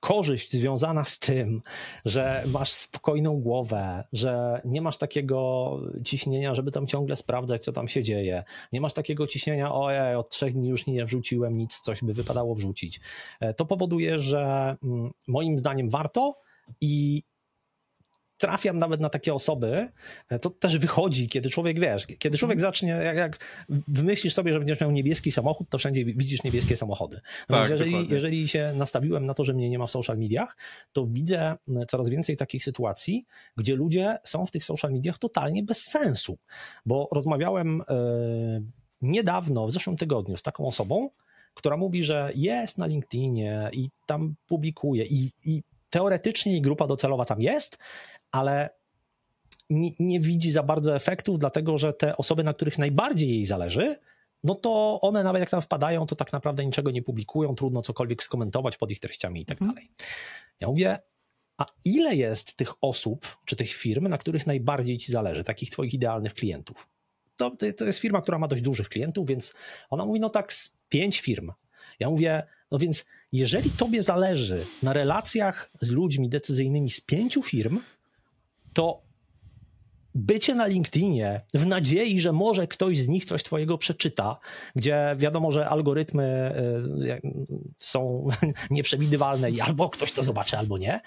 [0.00, 1.62] korzyść związana z tym,
[2.04, 5.70] że masz spokojną głowę, że nie masz takiego
[6.04, 8.44] ciśnienia, żeby tam ciągle sprawdzać, co tam się dzieje.
[8.72, 12.54] Nie masz takiego ciśnienia, ojej, od trzech dni już nie wrzuciłem nic, coś by wypadało
[12.54, 13.00] wrzucić.
[13.40, 16.34] E, to powoduje, że mm, moim zdaniem warto
[16.80, 17.22] i
[18.40, 19.88] trafiam nawet na takie osoby,
[20.28, 22.72] e, to też wychodzi, kiedy człowiek, wiesz, kiedy człowiek mhm.
[22.72, 23.38] zacznie, jak, jak
[23.88, 27.20] wymyślisz sobie, że będziesz miał niebieski samochód, to wszędzie widzisz niebieskie samochody.
[27.48, 30.18] No tak, więc jeżeli, jeżeli się nastawiłem na to, że mnie nie ma w social
[30.18, 30.56] mediach,
[30.92, 31.56] to widzę
[31.88, 33.26] coraz więcej takich sytuacji,
[33.56, 36.38] gdzie ludzie są w tych social mediach totalnie bez sensu,
[36.86, 38.62] bo rozmawiałem yy,
[39.02, 41.10] niedawno, w zeszłym tygodniu z taką osobą,
[41.54, 47.24] która mówi, że jest na LinkedInie i tam publikuje i, i teoretycznie jej grupa docelowa
[47.24, 47.78] tam jest,
[48.32, 48.70] ale
[49.70, 53.96] nie, nie, widzi za bardzo efektów, dlatego że te osoby, na których najbardziej jej zależy,
[54.44, 58.22] no to one nawet jak tam wpadają, to tak naprawdę niczego nie publikują, trudno cokolwiek
[58.22, 59.74] skomentować pod ich treściami i tak mhm.
[59.74, 59.90] dalej.
[60.60, 60.98] Ja mówię,
[61.58, 65.94] a ile jest tych osób, czy tych firm, na których najbardziej ci zależy, takich twoich
[65.94, 66.88] idealnych klientów?
[67.36, 69.54] To, to jest firma, która ma dość dużych klientów, więc
[69.90, 71.52] ona mówi, no tak, z pięć firm.
[71.98, 77.80] Ja mówię, no więc jeżeli tobie zależy na relacjach z ludźmi decyzyjnymi z pięciu firm,
[78.72, 79.10] to
[80.14, 84.36] bycie na LinkedInie w nadziei, że może ktoś z nich coś twojego przeczyta,
[84.76, 86.54] gdzie wiadomo, że algorytmy
[87.14, 87.20] y,
[87.78, 88.28] są
[88.70, 91.00] nieprzewidywalne i albo ktoś to zobaczy, albo nie,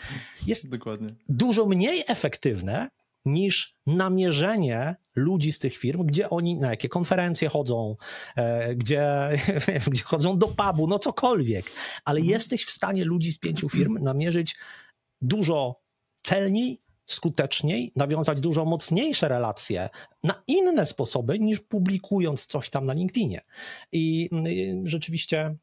[0.47, 1.07] jest Dokładnie.
[1.29, 2.89] dużo mniej efektywne
[3.25, 7.95] niż namierzenie ludzi z tych firm, gdzie oni, na jakie konferencje chodzą,
[8.35, 9.29] e, gdzie,
[9.91, 11.71] gdzie chodzą do pubu, no cokolwiek,
[12.05, 12.33] ale mhm.
[12.33, 14.55] jesteś w stanie ludzi z pięciu firm namierzyć
[15.21, 15.81] dużo
[16.23, 19.89] celniej skuteczniej, nawiązać dużo mocniejsze relacje
[20.23, 23.41] na inne sposoby niż publikując coś tam na LinkedInie.
[23.91, 25.55] I mm, rzeczywiście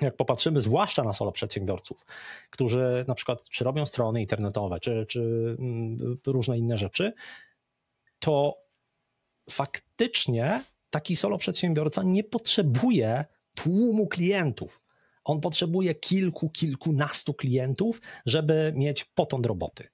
[0.00, 2.06] jak popatrzymy zwłaszcza na solo przedsiębiorców,
[2.50, 5.20] którzy na przykład czy robią strony internetowe, czy, czy
[5.58, 7.12] mm, różne inne rzeczy,
[8.18, 8.58] to
[9.50, 14.78] faktycznie taki solo przedsiębiorca nie potrzebuje tłumu klientów.
[15.24, 19.88] On potrzebuje kilku, kilkunastu klientów, żeby mieć potąd roboty.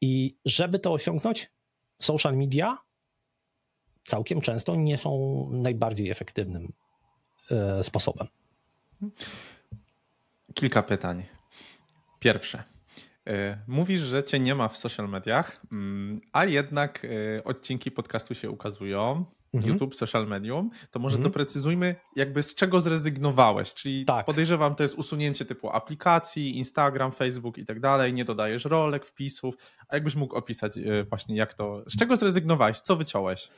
[0.00, 1.50] I żeby to osiągnąć,
[1.98, 2.78] social media
[4.04, 6.72] całkiem często nie są najbardziej efektywnym
[7.50, 8.26] e, sposobem.
[10.54, 11.24] Kilka pytań.
[12.18, 12.62] Pierwsze.
[13.26, 18.34] E, mówisz, że cię nie ma w social mediach, mm, a jednak e, odcinki podcastu
[18.34, 19.72] się ukazują mhm.
[19.72, 21.32] YouTube, social medium, to może mhm.
[21.32, 23.74] doprecyzujmy, jakby z czego zrezygnowałeś.
[23.74, 24.26] Czyli tak.
[24.26, 29.54] podejrzewam, to jest usunięcie typu aplikacji, Instagram, Facebook i tak dalej, nie dodajesz rolek, wpisów.
[29.88, 31.82] A jakbyś mógł opisać e, właśnie, jak to.
[31.86, 32.80] Z czego zrezygnowałeś?
[32.80, 33.48] Co wyciąłeś?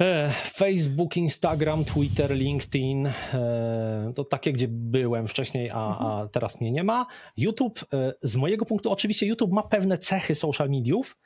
[0.00, 6.28] E, Facebook, Instagram, Twitter, LinkedIn, e, to takie, gdzie byłem wcześniej, a, a mhm.
[6.28, 7.06] teraz mnie nie ma.
[7.36, 7.80] YouTube,
[8.22, 11.16] z mojego punktu, oczywiście YouTube ma pewne cechy social mediów,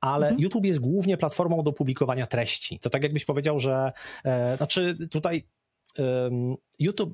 [0.00, 0.42] ale mhm.
[0.42, 2.78] YouTube jest głównie platformą do publikowania treści.
[2.78, 3.92] To tak jakbyś powiedział, że
[4.24, 5.44] e, znaczy tutaj
[6.78, 7.12] YouTube.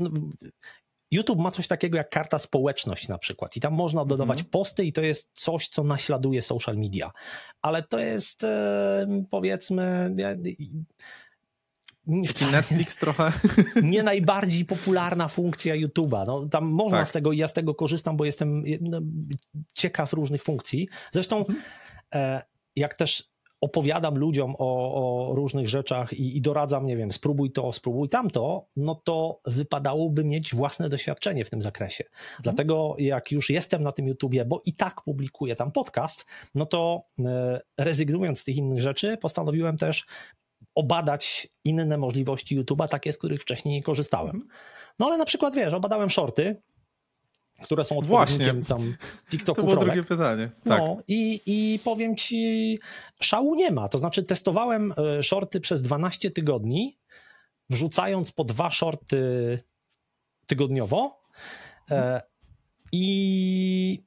[1.10, 4.50] YouTube ma coś takiego jak karta społeczność na przykład i tam można dodawać mhm.
[4.50, 7.12] posty i to jest coś, co naśladuje social media.
[7.62, 10.10] Ale to jest e, powiedzmy
[12.52, 13.32] Netflix trochę.
[13.82, 16.26] Nie najbardziej popularna funkcja YouTube'a.
[16.26, 17.08] No, tam można tak.
[17.08, 19.00] z tego i ja z tego korzystam, bo jestem no,
[19.74, 20.88] ciekaw różnych funkcji.
[21.12, 21.62] Zresztą mhm.
[22.14, 22.42] e,
[22.76, 23.32] jak też
[23.62, 28.66] opowiadam ludziom o, o różnych rzeczach i, i, doradzam, nie wiem, spróbuj to, spróbuj tamto,
[28.76, 32.04] no to wypadałoby mieć własne doświadczenie w tym zakresie.
[32.04, 32.42] Mhm.
[32.42, 37.02] Dlatego jak już jestem na tym YouTubie, bo i tak publikuję tam podcast, no to
[37.18, 40.06] e, rezygnując z tych innych rzeczy, postanowiłem też
[40.74, 44.37] obadać inne możliwości YouTube'a, takie, z których wcześniej nie korzystałem.
[44.37, 44.50] Mhm.
[44.98, 46.56] No ale na przykład, wiesz, obadałem shorty,
[47.62, 48.77] które są odpowiednikiem Właśnie.
[48.77, 48.96] tam
[49.31, 49.64] TikToków.
[49.64, 50.51] To było drugie pytanie.
[50.64, 50.79] Tak.
[50.79, 52.79] No i, i powiem ci,
[53.20, 53.88] szału nie ma.
[53.88, 56.98] To znaczy testowałem e, shorty przez 12 tygodni,
[57.70, 59.59] wrzucając po dwa shorty
[60.46, 61.22] tygodniowo
[61.90, 62.22] e,
[62.92, 64.05] i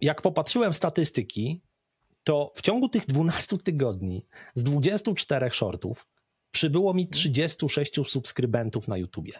[0.00, 1.62] jak popatrzyłem w statystyki,
[2.24, 6.06] to w ciągu tych 12 tygodni z 24 shortów
[6.50, 9.32] przybyło mi 36 subskrybentów na YouTubie.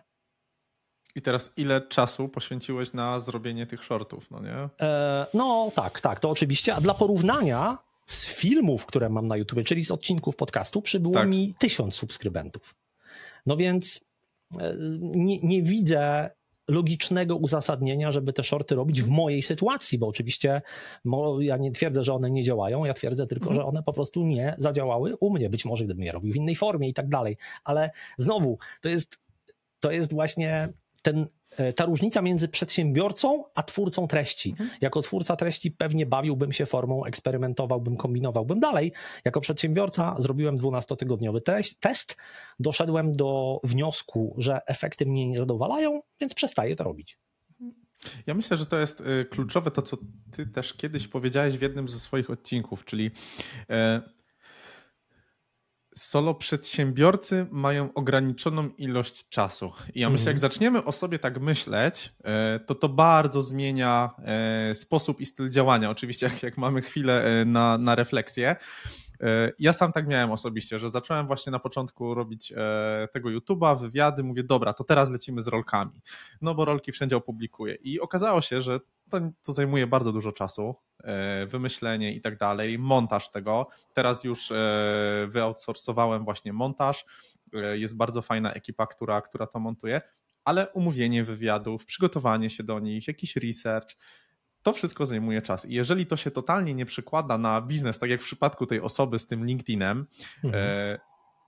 [1.15, 4.69] I teraz ile czasu poświęciłeś na zrobienie tych shortów, no nie?
[4.81, 6.75] E, no tak, tak, to oczywiście.
[6.75, 11.29] A dla porównania z filmów, które mam na YouTube, czyli z odcinków podcastu, przybyło tak.
[11.29, 12.75] mi tysiąc subskrybentów.
[13.47, 14.01] No więc
[14.61, 16.31] e, nie, nie widzę
[16.69, 20.63] logicznego uzasadnienia, żeby te shorty robić w mojej sytuacji, bo oczywiście
[21.39, 23.57] ja nie twierdzę, że one nie działają, ja twierdzę tylko, mhm.
[23.57, 25.51] że one po prostu nie zadziałały u mnie.
[25.51, 29.19] Być może gdybym je robił w innej formie i tak dalej, ale znowu to jest,
[29.81, 34.51] to jest właśnie ten, e, ta różnica między przedsiębiorcą a twórcą treści.
[34.51, 34.71] Mhm.
[34.81, 38.93] Jako twórca treści pewnie bawiłbym się formą, eksperymentowałbym, kombinowałbym dalej.
[39.25, 41.41] Jako przedsiębiorca zrobiłem 12-tygodniowy
[41.81, 42.17] test,
[42.61, 47.19] doszedłem do wniosku, że efekty mnie nie zadowalają, więc przestaję to robić.
[48.27, 49.97] Ja myślę, że to jest e, kluczowe to, co
[50.33, 53.11] ty też kiedyś powiedziałeś w jednym ze swoich odcinków, czyli
[53.71, 54.03] e,
[55.95, 59.73] solo przedsiębiorcy mają ograniczoną ilość czasu.
[59.95, 60.53] I ja myślę, jak mhm.
[60.53, 65.91] zaczniemy o sobie tak myśleć, e, to to bardzo zmienia e, sposób i styl działania.
[65.91, 68.57] Oczywiście, jak, jak mamy chwilę e, na, na refleksję.
[69.59, 72.53] Ja sam tak miałem osobiście, że zacząłem właśnie na początku robić
[73.13, 76.03] tego YouTube'a, wywiady, mówię, dobra, to teraz lecimy z rolkami.
[76.41, 77.75] No bo rolki wszędzie opublikuję.
[77.75, 82.79] I okazało się, że to, to zajmuje bardzo dużo czasu, e, wymyślenie i tak dalej,
[82.79, 83.69] montaż tego.
[83.95, 87.05] Teraz już e, wyoutsourcowałem właśnie montaż,
[87.73, 90.01] jest bardzo fajna ekipa, która, która to montuje,
[90.45, 93.97] ale umówienie wywiadów, przygotowanie się do nich, jakiś research,
[94.63, 95.65] to wszystko zajmuje czas.
[95.65, 99.19] I jeżeli to się totalnie nie przekłada na biznes, tak jak w przypadku tej osoby
[99.19, 100.07] z tym LinkedInem,
[100.45, 100.65] mhm.
[100.65, 100.99] E,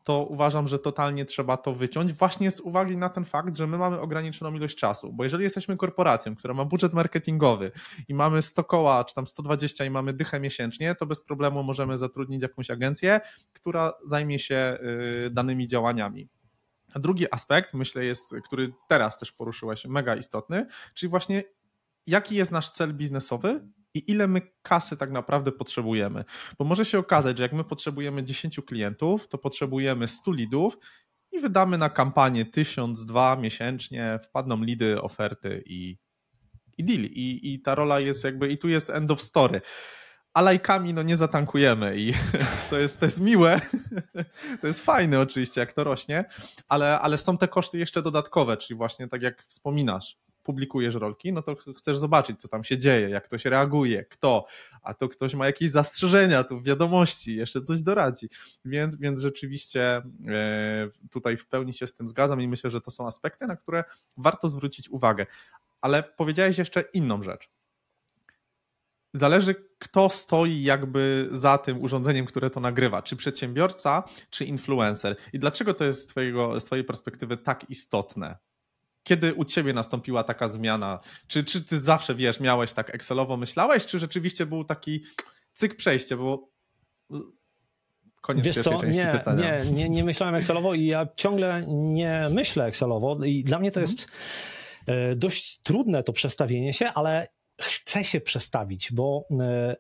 [0.04, 3.78] to uważam, że totalnie trzeba to wyciąć, właśnie z uwagi na ten fakt, że my
[3.78, 5.12] mamy ograniczoną ilość czasu.
[5.12, 7.72] Bo jeżeli jesteśmy korporacją, która ma budżet marketingowy
[8.08, 11.98] i mamy 100 koła, czy tam 120 i mamy dychę miesięcznie, to bez problemu możemy
[11.98, 13.20] zatrudnić jakąś agencję,
[13.52, 14.78] która zajmie się
[15.26, 16.28] y, danymi działaniami.
[16.94, 21.44] A drugi aspekt, myślę, jest, który teraz też poruszyłeś, mega istotny, czyli właśnie
[22.07, 26.24] jaki jest nasz cel biznesowy i ile my kasy tak naprawdę potrzebujemy.
[26.59, 30.78] Bo może się okazać, że jak my potrzebujemy 10 klientów, to potrzebujemy 100 lidów
[31.32, 35.98] i wydamy na kampanię 1000, 2 miesięcznie, wpadną lidy, oferty i,
[36.78, 37.00] i deal.
[37.00, 39.61] I, I ta rola jest jakby, i tu jest end of story.
[40.34, 42.12] A lajkami no nie zatankujemy i
[42.70, 43.61] to jest, to jest miłe,
[44.61, 46.24] to jest fajne oczywiście, jak to rośnie,
[46.68, 51.42] ale, ale są te koszty jeszcze dodatkowe, czyli właśnie tak jak wspominasz, publikujesz rolki, no
[51.42, 54.45] to chcesz zobaczyć, co tam się dzieje, jak ktoś reaguje, kto,
[54.82, 58.28] a to ktoś ma jakieś zastrzeżenia, tu wiadomości, jeszcze coś doradzi.
[58.64, 60.03] Więc, więc rzeczywiście e,
[61.11, 63.84] tutaj w pełni się z tym zgadzam i myślę, że to są aspekty, na które
[64.16, 65.26] warto zwrócić uwagę.
[65.80, 67.51] Ale powiedziałeś jeszcze inną rzecz.
[69.12, 73.03] Zależy, kto stoi jakby za tym urządzeniem, które to nagrywa.
[73.03, 75.16] Czy przedsiębiorca, czy influencer.
[75.32, 78.36] I dlaczego to jest z, twojego, z Twojej perspektywy tak istotne?
[79.05, 81.00] Kiedy u ciebie nastąpiła taka zmiana?
[81.26, 85.05] Czy, czy ty zawsze, wiesz, miałeś tak Excelowo myślałeś, czy rzeczywiście był taki
[85.52, 86.48] cyk przejście, bo
[88.20, 89.64] koniec Wiesz co, nie, pytania.
[89.64, 93.80] Nie, nie, nie myślałem Excelowo i ja ciągle nie myślę Excelowo i dla mnie to
[93.80, 93.92] mhm.
[93.92, 94.09] jest
[94.86, 95.18] mhm.
[95.18, 97.28] dość trudne to przestawienie się, ale
[97.61, 99.76] chcę się przestawić, bo e,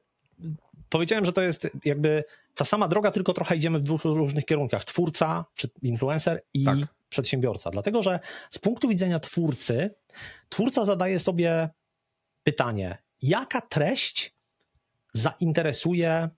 [0.88, 4.84] powiedziałem, że to jest jakby ta sama droga, tylko trochę idziemy w dwóch różnych kierunkach.
[4.84, 6.78] Twórca czy influencer i tak
[7.14, 7.70] przedsiębiorca.
[7.70, 9.94] Dlatego, że z punktu widzenia twórcy,
[10.48, 11.68] twórca zadaje sobie
[12.42, 14.34] pytanie, jaka treść
[15.12, 16.28] zainteresuje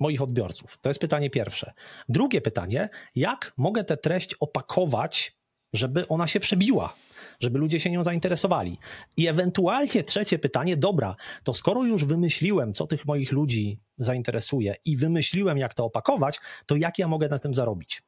[0.00, 0.78] moich odbiorców?
[0.78, 1.72] To jest pytanie pierwsze.
[2.08, 5.36] Drugie pytanie, jak mogę tę treść opakować,
[5.72, 6.94] żeby ona się przebiła,
[7.40, 8.78] żeby ludzie się nią zainteresowali?
[9.16, 14.96] I ewentualnie trzecie pytanie, dobra, to skoro już wymyśliłem, co tych moich ludzi zainteresuje i
[14.96, 18.02] wymyśliłem, jak to opakować, to jak ja mogę na tym zarobić?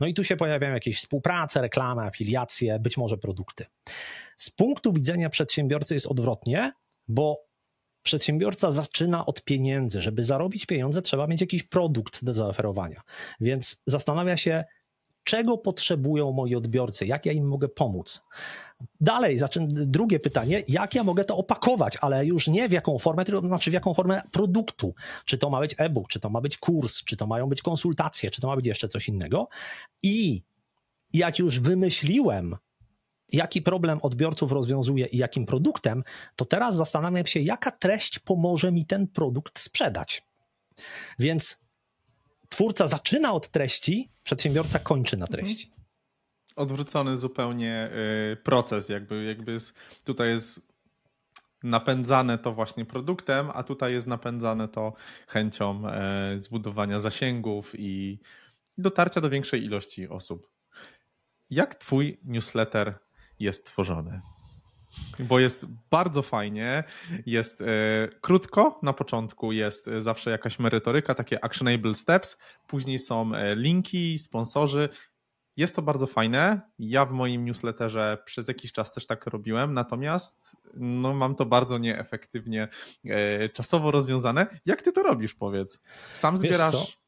[0.00, 3.66] No i tu się pojawiają jakieś współprace, reklamy, afiliacje, być może produkty.
[4.36, 6.72] Z punktu widzenia przedsiębiorcy jest odwrotnie,
[7.08, 7.48] bo
[8.02, 10.00] przedsiębiorca zaczyna od pieniędzy.
[10.00, 13.00] Żeby zarobić pieniądze, trzeba mieć jakiś produkt do zaoferowania.
[13.40, 14.64] Więc zastanawia się,
[15.28, 18.22] czego potrzebują moi odbiorcy, jak ja im mogę pomóc.
[19.00, 19.38] Dalej,
[19.70, 23.70] drugie pytanie, jak ja mogę to opakować, ale już nie w jaką formę, tylko znaczy
[23.70, 24.94] w jaką formę produktu.
[25.24, 28.30] Czy to ma być e-book, czy to ma być kurs, czy to mają być konsultacje,
[28.30, 29.48] czy to ma być jeszcze coś innego.
[30.02, 30.42] I
[31.12, 32.56] jak już wymyśliłem,
[33.32, 36.04] jaki problem odbiorców rozwiązuje i jakim produktem,
[36.36, 40.22] to teraz zastanawiam się, jaka treść pomoże mi ten produkt sprzedać.
[41.18, 41.58] Więc
[42.48, 45.66] twórca zaczyna od treści, przedsiębiorca kończy na treści.
[45.66, 45.84] Mhm.
[46.56, 47.90] Odwrócony zupełnie
[48.32, 49.74] y, proces, jakby, jakby jest,
[50.04, 50.68] tutaj jest
[51.62, 54.92] napędzane to właśnie produktem, a tutaj jest napędzane to
[55.28, 58.20] chęcią e, zbudowania zasięgów i
[58.78, 60.50] dotarcia do większej ilości osób.
[61.50, 62.98] Jak twój newsletter
[63.38, 64.20] jest tworzony?
[65.18, 66.84] Bo jest bardzo fajnie,
[67.26, 67.64] jest e,
[68.20, 74.18] krótko, na początku jest e, zawsze jakaś merytoryka, takie actionable steps, później są e, linki,
[74.18, 74.88] sponsorzy.
[75.56, 76.60] Jest to bardzo fajne.
[76.78, 81.78] Ja w moim newsletterze przez jakiś czas też tak robiłem, natomiast no, mam to bardzo
[81.78, 82.68] nieefektywnie
[83.52, 84.46] czasowo rozwiązane.
[84.66, 85.82] Jak ty to robisz, powiedz?
[86.12, 86.98] Sam zbierasz.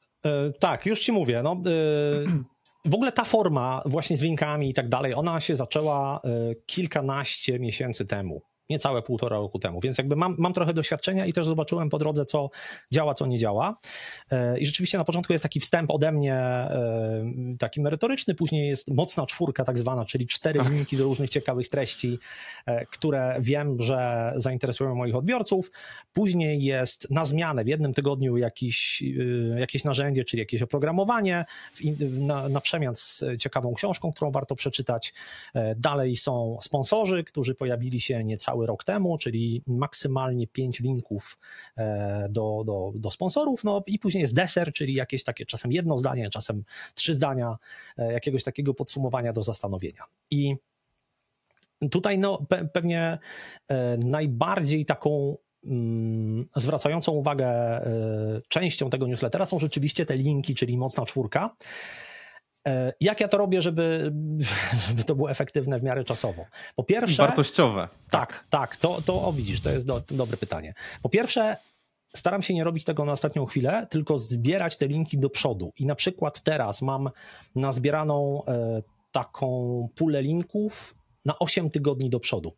[0.61, 1.43] tak, już ci mówię.
[1.43, 1.63] No,
[2.85, 7.59] w ogóle ta forma właśnie z linkami i tak dalej, ona się zaczęła e, kilkanaście
[7.59, 11.89] miesięcy temu niecałe półtora roku temu, więc jakby mam, mam trochę doświadczenia i też zobaczyłem
[11.89, 12.51] po drodze, co
[12.93, 13.79] działa, co nie działa.
[14.31, 17.25] E, I rzeczywiście na początku jest taki wstęp ode mnie, e,
[17.59, 20.73] taki merytoryczny, później jest mocna czwórka tak zwana, czyli cztery tak.
[20.73, 22.19] linki do różnych ciekawych treści,
[22.67, 25.71] e, które wiem, że zainteresują moich odbiorców.
[26.13, 29.03] Później jest na zmianę w jednym tygodniu jakiś,
[29.59, 31.45] jakieś narzędzie, czyli jakieś oprogramowanie
[32.01, 35.15] na, na przemian z ciekawą książką, którą warto przeczytać.
[35.77, 41.39] Dalej są sponsorzy, którzy pojawili się niecały cały rok temu, czyli maksymalnie 5 linków
[41.77, 45.99] e, do, do, do sponsorów, no i później jest deser, czyli jakieś takie czasem jedno
[45.99, 47.57] zdanie, czasem trzy zdania,
[47.99, 50.03] e, jakiegoś takiego podsumowania do zastanowienia.
[50.31, 50.57] I
[51.91, 53.19] tutaj no, pe pewnie
[53.69, 57.51] e, najbardziej taką mm, zwracającą uwagę
[58.49, 61.57] częścią tego newslettera są rzeczywiście te linki, czyli mocna czwórka.
[62.69, 64.13] E, jak ja to robię, żeby,
[64.89, 66.47] żeby to było efektywne w miarę czasowo?
[66.77, 67.23] Po pierwsze.
[67.23, 67.89] Wartościowe.
[68.11, 70.75] Tak, tak, to, to o widzisz, to jest do, to dobre pytanie.
[71.03, 71.57] Po pierwsze,
[72.17, 75.73] staram się nie robić tego na ostatnią chwilę, tylko zbierać te linki do przodu.
[75.79, 77.11] I na przykład teraz mam
[77.57, 78.83] nazbieraną e,
[79.13, 80.95] taką pulę linków
[81.27, 82.57] na 8 tygodni do przodu.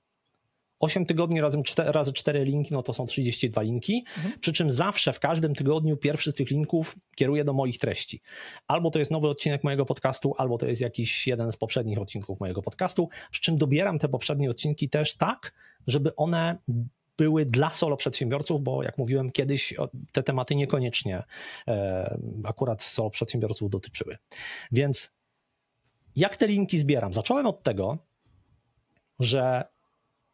[0.83, 4.05] 8 tygodni razem 4, razy 4 linki, no to są 32 linki.
[4.16, 4.41] Mhm.
[4.41, 8.20] Przy czym zawsze w każdym tygodniu pierwszy z tych linków kieruje do moich treści.
[8.66, 12.41] Albo to jest nowy odcinek mojego podcastu, albo to jest jakiś jeden z poprzednich odcinków
[12.41, 13.09] mojego podcastu.
[13.30, 15.53] Przy czym dobieram te poprzednie odcinki też tak,
[15.87, 16.59] żeby one
[17.16, 19.74] były dla solo przedsiębiorców, bo jak mówiłem kiedyś,
[20.12, 21.22] te tematy niekoniecznie
[21.68, 24.16] e, akurat solo przedsiębiorców dotyczyły.
[24.72, 25.11] Więc
[26.16, 27.12] jak te linki zbieram?
[27.12, 27.99] Zacząłem od tego,
[29.20, 29.64] że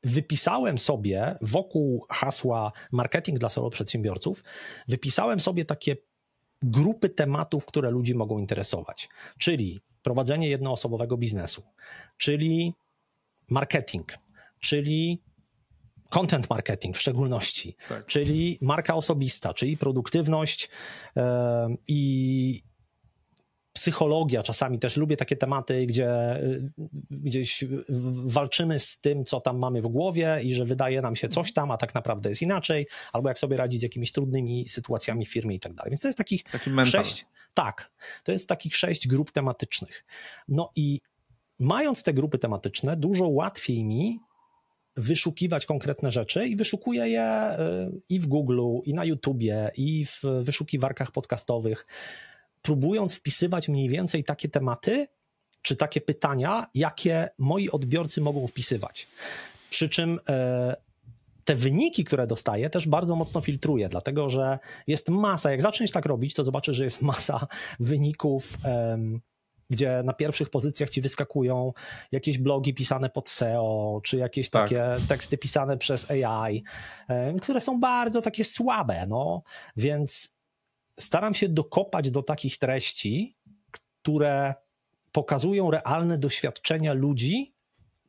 [0.04, 4.44] wypisałem sobie wokół hasła marketing dla solo przedsiębiorców,
[4.88, 5.96] wypisałem sobie takie
[6.62, 11.62] grupy tematów, które ludzi mogą interesować, czyli prowadzenie jednoosobowego biznesu,
[12.16, 12.74] czyli
[13.50, 14.18] marketing,
[14.60, 15.22] czyli
[16.10, 18.06] content marketing w szczególności, tak.
[18.06, 20.68] czyli marka osobista, czyli produktywność
[21.16, 21.22] yy,
[21.88, 22.62] i
[23.78, 26.72] psychologia, czasami też lubię takie tematy, gdzie y,
[27.10, 27.64] gdzieś
[28.24, 31.70] walczymy z tym, co tam mamy w głowie i że wydaje nam się coś tam,
[31.70, 35.54] a tak naprawdę jest inaczej, albo jak sobie radzić z jakimiś trudnymi sytuacjami w firmie
[35.54, 35.90] i tak dalej.
[35.90, 37.90] Więc to jest takich Taki sześć, tak,
[38.24, 40.04] to jest takich sześć grup tematycznych.
[40.48, 41.00] No i
[41.58, 44.20] mając te grupy tematyczne, dużo łatwiej mi
[44.96, 50.22] wyszukiwać konkretne rzeczy i wyszukuję je y, i w Google, i na YouTubie, i w
[50.42, 51.86] wyszukiwarkach podcastowych
[52.62, 55.06] próbując wpisywać mniej więcej takie tematy,
[55.62, 59.08] czy takie pytania, jakie moi odbiorcy mogą wpisywać.
[59.70, 60.76] Przy czym e,
[61.44, 65.50] te wyniki, które dostaję, też bardzo mocno filtruję, dlatego że jest masa.
[65.50, 67.46] Jak zaczniesz tak robić, to zobaczysz, że jest masa
[67.80, 68.58] wyników.
[69.70, 71.72] gdzie na pierwszych pozycjach ci wyskakują
[72.12, 74.62] jakieś blogi pisane pod SEO, czy jakieś tak.
[74.62, 76.62] takie teksty pisane przez AI,
[77.42, 79.42] które są bardzo takie słabe, no.
[79.76, 80.37] Więc
[80.98, 83.36] staram się dokopać do takich treści,
[83.70, 84.54] które
[85.12, 87.54] pokazują realne doświadczenia ludzi,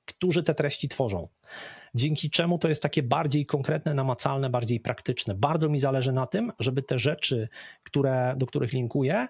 [0.06, 1.28] którzy te treści tworzą.
[1.96, 5.36] Dzięki czemu to jest takie bardziej konkretne, namacalne, bardziej praktyczne.
[5.36, 7.50] Bardzo mi zależy na tym, żeby te rzeczy,
[7.84, 9.28] które, do których linkuję,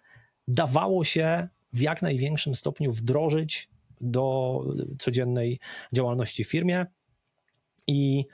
[0.47, 3.69] dawało się w jak największym stopniu wdrożyć
[4.01, 4.61] do
[4.99, 5.59] codziennej
[5.93, 6.85] działalności w firmie.
[7.87, 8.25] I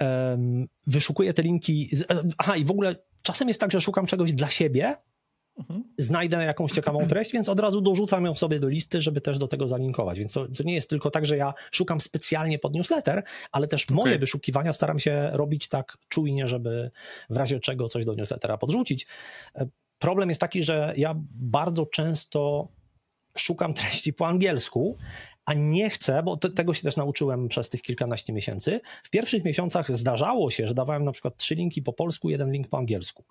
[0.00, 1.90] um, wyszukuję te linki.
[2.38, 2.94] Aha, i w ogóle
[3.26, 4.96] Czasem jest tak, że szukam czegoś dla siebie,
[5.58, 5.84] mhm.
[5.98, 9.48] znajdę jakąś ciekawą treść, więc od razu dorzucam ją sobie do listy, żeby też do
[9.48, 10.18] tego zalinkować.
[10.18, 13.22] Więc to, to nie jest tylko tak, że ja szukam specjalnie pod newsletter,
[13.52, 13.96] ale też okay.
[13.96, 16.90] moje wyszukiwania staram się robić tak czujnie, żeby
[17.30, 19.06] w razie czego coś do newslettera podrzucić.
[19.54, 19.66] E,
[19.98, 22.68] problem jest taki, że ja bardzo często
[23.36, 24.96] szukam treści po angielsku,
[25.46, 28.80] a nie chcę, bo te, tego się też nauczyłem przez tych kilkanaście miesięcy.
[29.02, 32.68] W pierwszych miesiącach zdarzało się, że dawałem na przykład trzy linki po polsku, jeden link
[32.68, 33.24] po angielsku.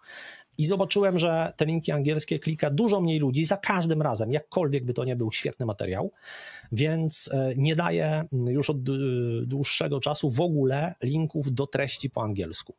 [0.57, 4.93] I zobaczyłem, że te linki angielskie klika dużo mniej ludzi za każdym razem, jakkolwiek by
[4.93, 6.11] to nie był świetny materiał,
[6.71, 8.83] więc e, nie daję już od
[9.47, 12.75] dłuższego czasu w ogóle linków do treści po angielsku.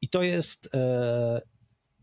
[0.00, 1.40] I to jest e,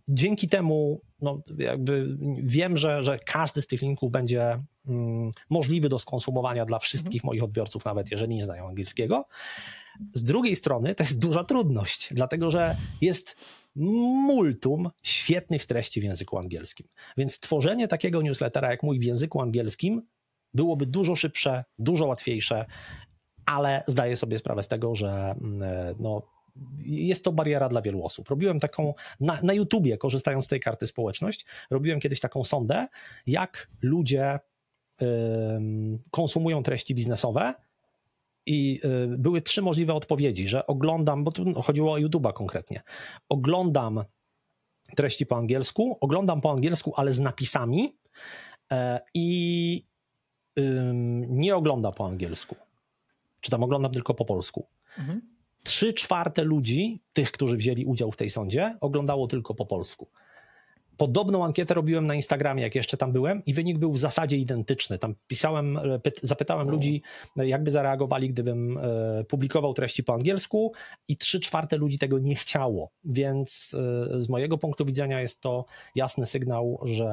[0.07, 5.99] dzięki temu no, jakby wiem, że, że każdy z tych linków będzie mm, możliwy do
[5.99, 7.27] skonsumowania dla wszystkich mhm.
[7.27, 9.27] moich odbiorców, nawet jeżeli nie znają angielskiego.
[10.13, 13.35] Z drugiej strony to jest duża trudność, dlatego że jest
[13.75, 16.87] multum świetnych treści w języku angielskim.
[17.17, 20.01] Więc tworzenie takiego newslettera jak mój w języku angielskim
[20.53, 22.65] byłoby dużo szybsze, dużo łatwiejsze,
[23.45, 26.21] ale zdaję sobie sprawę z tego, że mm, no,
[26.85, 28.29] jest to bariera dla wielu osób.
[28.29, 32.87] Robiłem taką na, na YouTubie, korzystając z tej karty społeczność, robiłem kiedyś taką sondę,
[33.27, 34.39] jak ludzie
[35.01, 35.05] y,
[36.11, 37.53] konsumują treści biznesowe.
[38.45, 38.79] I
[39.13, 42.81] y, były trzy możliwe odpowiedzi, że oglądam, bo tu chodziło o YouTube'a konkretnie.
[43.29, 44.03] Oglądam
[44.95, 47.97] treści po angielsku, oglądam po angielsku, ale z napisami
[48.71, 48.75] y,
[49.13, 49.85] i
[51.27, 52.55] nie ogląda po angielsku.
[53.41, 54.67] Czy tam oglądam tylko po polsku.
[54.97, 55.34] Mhm
[55.65, 60.07] trzy czwarte ludzi, tych, którzy wzięli udział w tej sądzie, oglądało tylko po polsku.
[60.97, 64.99] Podobną ankietę robiłem na Instagramie, jak jeszcze tam byłem, i wynik był w zasadzie identyczny.
[64.99, 65.79] Tam pisałem,
[66.23, 67.01] zapytałem ludzi,
[67.35, 68.79] jakby zareagowali, gdybym
[69.27, 70.73] publikował treści po angielsku,
[71.07, 72.89] i trzy czwarte ludzi tego nie chciało.
[73.05, 73.75] Więc
[74.15, 75.65] z mojego punktu widzenia jest to
[75.95, 77.05] jasny sygnał, że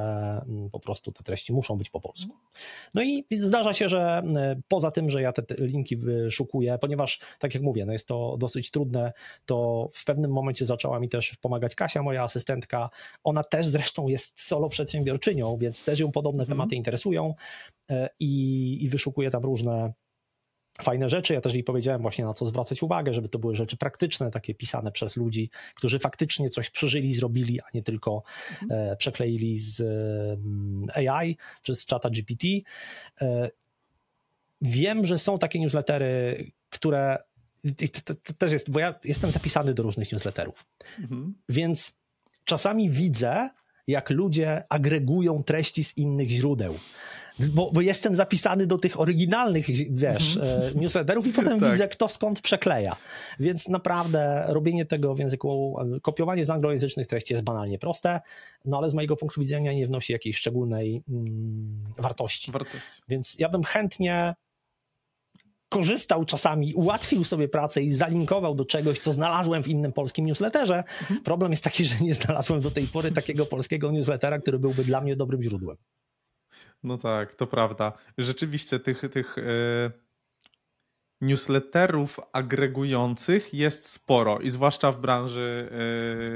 [0.47, 2.33] mm, po prostu te treści muszą być po polsku.
[2.93, 4.23] No i zdarza się, że
[4.67, 8.71] poza tym, że ja te linki wyszukuję, ponieważ, tak jak mówię, no jest to dosyć
[8.71, 9.13] trudne,
[9.45, 12.89] to w pewnym momencie zaczęła mi też pomagać Kasia, moja asystentka.
[13.23, 16.57] Ona też zresztą jest solo przedsiębiorczynią, więc też ją podobne mhm.
[16.57, 17.33] tematy interesują
[17.91, 19.93] e, i, i wyszukuje tam różne
[20.81, 21.33] fajne rzeczy.
[21.33, 24.55] Ja też jej powiedziałem właśnie na co zwracać uwagę, żeby to były rzeczy praktyczne, takie
[24.55, 28.23] pisane przez ludzi, którzy faktycznie coś przeżyli, zrobili, a nie tylko
[28.61, 28.91] mhm.
[28.91, 29.81] e, przekleili z
[30.95, 32.47] e, AI czy z czata GPT.
[33.21, 33.49] E,
[34.61, 37.17] wiem, że są takie newslettery, które
[38.05, 40.65] to, to, też jest, bo ja jestem zapisany do różnych newsletterów,
[40.99, 41.35] mhm.
[41.49, 41.93] więc
[42.45, 43.49] czasami widzę,
[43.87, 46.75] jak ludzie agregują treści z innych źródeł.
[47.39, 50.79] Bo, bo, jestem zapisany do tych oryginalnych, wiesz, mm.
[50.81, 51.71] newsletterów i potem tak.
[51.71, 52.95] widzę, kto skąd przekleja.
[53.39, 58.21] Więc naprawdę robienie tego w języku, kopiowanie z anglojęzycznych treści jest banalnie proste,
[58.65, 62.51] no ale z mojego punktu widzenia nie wnosi jakiejś szczególnej mm, wartości.
[62.51, 63.01] wartości.
[63.07, 64.35] Więc ja bym chętnie
[65.73, 70.83] korzystał czasami, ułatwił sobie pracę i zalinkował do czegoś, co znalazłem w innym polskim newsletterze.
[71.23, 75.01] Problem jest taki, że nie znalazłem do tej pory takiego polskiego newslettera, który byłby dla
[75.01, 75.77] mnie dobrym źródłem.
[76.83, 77.93] No tak, to prawda.
[78.17, 79.91] Rzeczywiście tych, tych yy,
[81.21, 85.69] newsletterów agregujących jest sporo i zwłaszcza w branży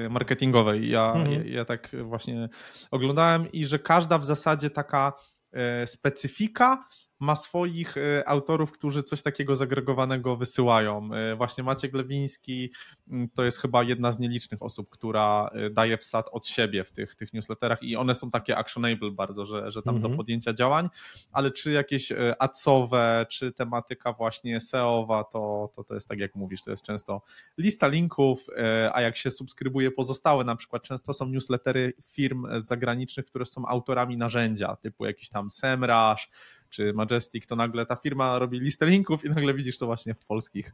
[0.01, 0.89] yy, marketingowej.
[0.89, 1.31] Ja, mhm.
[1.31, 2.49] ja, ja, tak właśnie
[2.91, 5.13] oglądałem i że każda w zasadzie taka
[5.53, 6.87] yy, specyfika
[7.19, 11.09] ma swoich e, autorów, którzy coś takiego zagregowanego wysyłają.
[11.13, 12.71] E, właśnie Maciek Lewiński
[13.09, 16.91] mm, to jest chyba jedna z nielicznych osób, która e, daje wsad od siebie w
[16.91, 20.11] tych, tych newsletterach i one są takie actionable bardzo, że, że tam mhm.
[20.11, 20.89] do podjęcia działań,
[21.31, 26.63] ale czy jakieś acowe, czy tematyka właśnie SEO-owa, to, to, to jest tak jak mówisz,
[26.63, 27.21] to jest często
[27.57, 28.47] lista linków,
[28.93, 34.17] a jak się subskrybuje pozostałe, na przykład często są newslettery firm zagranicznych, które są autorami
[34.17, 36.29] narzędzia, typu jakiś tam SEMrush,
[36.69, 40.25] czy Majestic, to nagle ta firma robi listę linków i nagle widzisz to właśnie w
[40.25, 40.73] polskich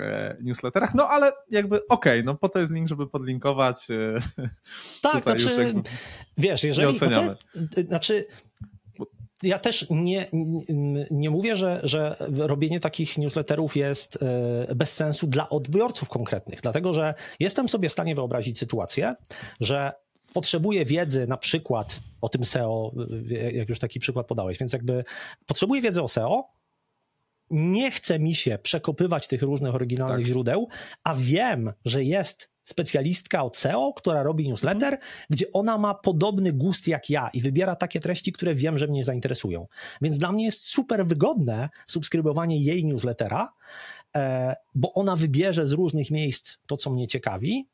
[0.00, 0.94] e, newsletterach.
[0.94, 3.90] No ale jakby okej, okay, no po to jest link, żeby podlinkować.
[3.90, 4.18] E,
[5.02, 5.74] tak, znaczy,
[6.38, 6.98] wiesz, jeżeli.
[6.98, 8.26] Te, znaczy,
[9.42, 10.28] ja też nie,
[11.10, 16.94] nie mówię, że, że robienie takich newsletterów jest e, bez sensu dla odbiorców konkretnych, dlatego
[16.94, 19.14] że jestem sobie w stanie wyobrazić sytuację,
[19.60, 19.92] że
[20.32, 22.92] potrzebuję wiedzy na przykład o tym SEO,
[23.52, 25.04] jak już taki przykład podałeś, więc jakby
[25.46, 26.48] potrzebuję wiedzy o SEO,
[27.50, 30.26] nie chce mi się przekopywać tych różnych oryginalnych tak.
[30.26, 30.68] źródeł,
[31.04, 34.98] a wiem, że jest specjalistka od SEO, która robi newsletter,
[35.30, 39.04] gdzie ona ma podobny gust jak ja i wybiera takie treści, które wiem, że mnie
[39.04, 39.66] zainteresują.
[40.02, 43.52] Więc dla mnie jest super wygodne subskrybowanie jej newslettera,
[44.16, 47.71] e, bo ona wybierze z różnych miejsc to, co mnie ciekawi,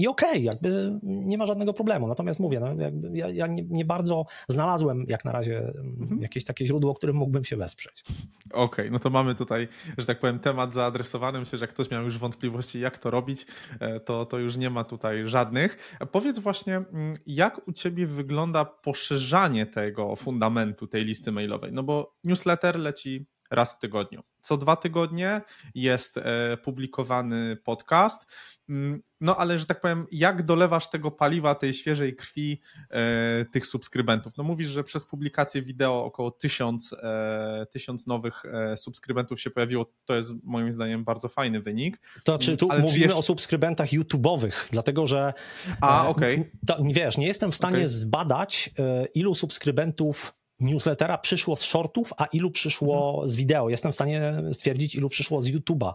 [0.00, 2.08] i okej, okay, jakby nie ma żadnego problemu.
[2.08, 2.68] Natomiast mówię, no,
[3.12, 6.20] ja, ja nie, nie, bardzo znalazłem jak na razie mhm.
[6.20, 8.04] jakieś takie źródło, którym mógłbym się wesprzeć.
[8.50, 11.40] Okej, okay, no to mamy tutaj, że tak powiem, temat zaadresowany.
[11.40, 13.46] Myślę, że jak ktoś miał już wątpliwości, jak to robić,
[13.80, 15.98] e, to, to już nie ma tutaj żadnych.
[16.12, 21.72] Powiedz właśnie, mm, jak u ciebie wygląda poszerzanie tego fundamentu, tej listy mailowej?
[21.72, 24.22] No bo newsletter leci raz w tygodniu.
[24.40, 25.40] Co dwa tygodnie
[25.74, 28.26] jest e, publikowany podcast.
[28.68, 33.66] Mm, no ale, że tak powiem, jak dolewasz tego paliwa, tej świeżej krwi e, tych
[33.66, 34.36] subskrybentów?
[34.36, 38.42] No mówisz, że przez publikację wideo około tysiąc, e, tysiąc nowych
[38.76, 39.86] subskrybentów się pojawiło.
[40.04, 42.00] To jest moim zdaniem bardzo fajny wynik.
[42.24, 43.16] To czy tu ale mówimy jeszcze...
[43.16, 45.32] o subskrybentach YouTube'owych, dlatego że.
[45.80, 46.44] A, okej.
[46.68, 46.92] Okay.
[46.92, 47.88] Wiesz, nie jestem w stanie okay.
[47.88, 48.70] zbadać,
[49.14, 53.68] ilu subskrybentów newslettera przyszło z shortów, a ilu przyszło z wideo.
[53.68, 55.92] Jestem w stanie stwierdzić, ilu przyszło z YouTube'a.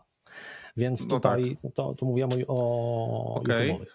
[0.78, 1.72] Więc no tutaj tak.
[1.74, 3.68] to, to mówiłem o okay.
[3.68, 3.82] YouTube'owych.
[3.82, 3.92] Okej,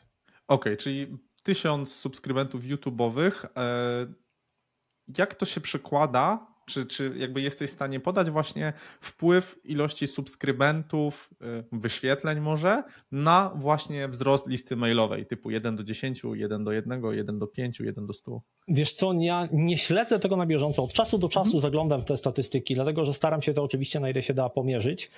[0.49, 3.47] okay, czyli tysiąc subskrybentów YouTube'owych.
[3.57, 4.07] E,
[5.18, 11.31] jak to się przekłada czy, czy jakby jesteś w stanie podać właśnie wpływ ilości subskrybentów,
[11.43, 17.03] y, wyświetleń może, na właśnie wzrost listy mailowej typu 1 do 10, 1 do 1,
[17.12, 18.41] 1 do 5, 1 do 100?
[18.68, 20.85] Wiesz co, ja nie śledzę tego na bieżąco.
[20.85, 21.61] Od czasu do czasu mhm.
[21.61, 25.11] zaglądam w te statystyki, dlatego że staram się to oczywiście na ile się da pomierzyć.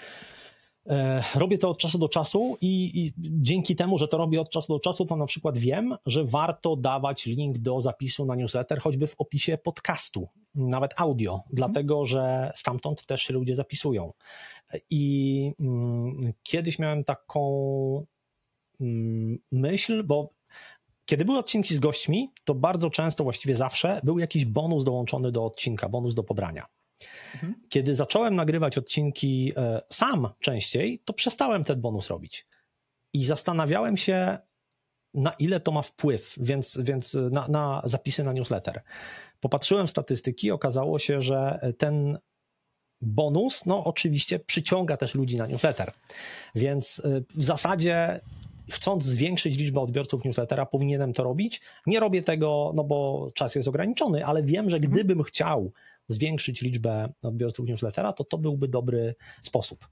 [0.87, 4.51] E, robię to od czasu do czasu i, i, dzięki temu, że to robię od
[4.51, 8.81] czasu do czasu, to na przykład wiem, że warto dawać link do zapisu na newsletter,
[8.81, 11.51] choćby w opisie podcastu, nawet audio, mhm.
[11.53, 14.13] dlatego że stamtąd też się ludzie zapisują.
[14.91, 18.07] I mm, kiedyś miałem taką
[18.81, 20.31] mm, myśl, bo
[21.07, 25.45] kiedy były odcinki z gośćmi, to bardzo często, właściwie zawsze, był jakiś bonus dołączony do
[25.45, 26.67] odcinka, bonus do pobrania.
[27.35, 27.55] Mhm.
[27.69, 32.47] Kiedy zacząłem nagrywać odcinki e, sam częściej, to przestałem ten bonus robić.
[33.13, 34.39] I zastanawiałem się,
[35.15, 38.83] na ile to ma wpływ, więc, więc na, na zapisy na newsletter.
[39.41, 42.19] Popatrzyłem w statystyki, okazało się, że ten
[43.01, 45.93] bonus, no oczywiście przyciąga też ludzi na newsletter.
[46.55, 47.03] Więc
[47.35, 48.21] w zasadzie
[48.71, 51.61] chcąc zwiększyć liczbę odbiorców newslettera, powinienem to robić.
[51.87, 54.93] Nie robię tego, no bo czas jest ograniczony, ale wiem, że mhm.
[54.93, 55.73] gdybym chciał
[56.09, 59.89] zwiększyć liczbę odbiorców newslettera, to to byłby dobry sposób.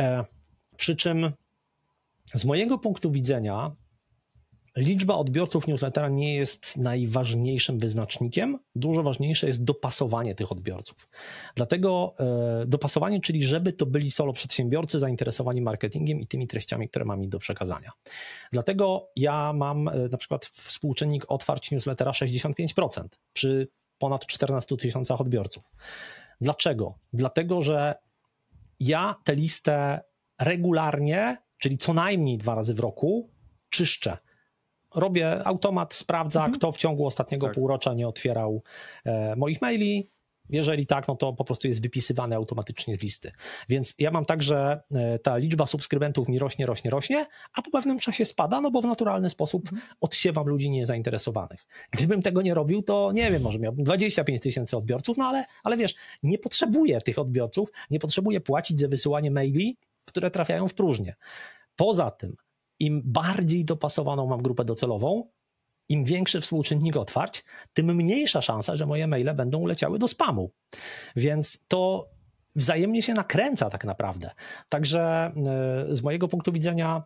[0.00, 0.24] E,
[0.76, 1.30] przy czym
[2.34, 3.76] z mojego punktu widzenia
[4.76, 8.58] Liczba odbiorców newslettera nie jest najważniejszym wyznacznikiem.
[8.74, 11.08] Dużo ważniejsze jest dopasowanie tych odbiorców.
[11.54, 17.04] Dlatego e, dopasowanie, czyli żeby to byli solo przedsiębiorcy zainteresowani marketingiem i tymi treściami, które
[17.04, 17.90] mam im do przekazania.
[18.52, 23.68] Dlatego ja mam e, na przykład współczynnik otwarć newslettera 65% przy
[24.02, 25.64] ponad 14 tysiącach odbiorców.
[26.40, 26.94] Dlaczego?
[27.12, 27.94] Dlatego, że
[28.80, 30.00] ja tę listę
[30.40, 33.30] regularnie, czyli co najmniej dwa razy w roku,
[33.68, 34.16] czyszczę
[34.94, 36.58] robię automat, sprawdza, mhm.
[36.58, 37.54] kto w ciągu ostatniego tak.
[37.54, 38.62] półrocza nie otwierał
[39.04, 40.10] e, moich maili.
[40.52, 43.32] Jeżeli tak, no to po prostu jest wypisywany automatycznie z listy.
[43.68, 47.70] Więc ja mam tak, że e, ta liczba subskrybentów mi rośnie, rośnie, rośnie, a po
[47.70, 49.82] pewnym czasie spada, no bo w naturalny sposób mhm.
[50.00, 51.66] odsiewam ludzi niezainteresowanych.
[51.90, 55.76] Gdybym tego nie robił, to nie wiem, może miałbym 25 tysięcy odbiorców, no ale, ale
[55.76, 61.14] wiesz, nie potrzebuję tych odbiorców, nie potrzebuję płacić za wysyłanie maili, które trafiają w próżnię.
[61.76, 62.32] Poza tym,
[62.80, 65.28] im bardziej dopasowaną mam grupę docelową,
[65.92, 70.50] im większy współczynnik otwarć, tym mniejsza szansa, że moje maile będą uleciały do spamu.
[71.16, 72.10] Więc to
[72.56, 74.30] wzajemnie się nakręca tak naprawdę.
[74.68, 77.02] Także e, z mojego punktu widzenia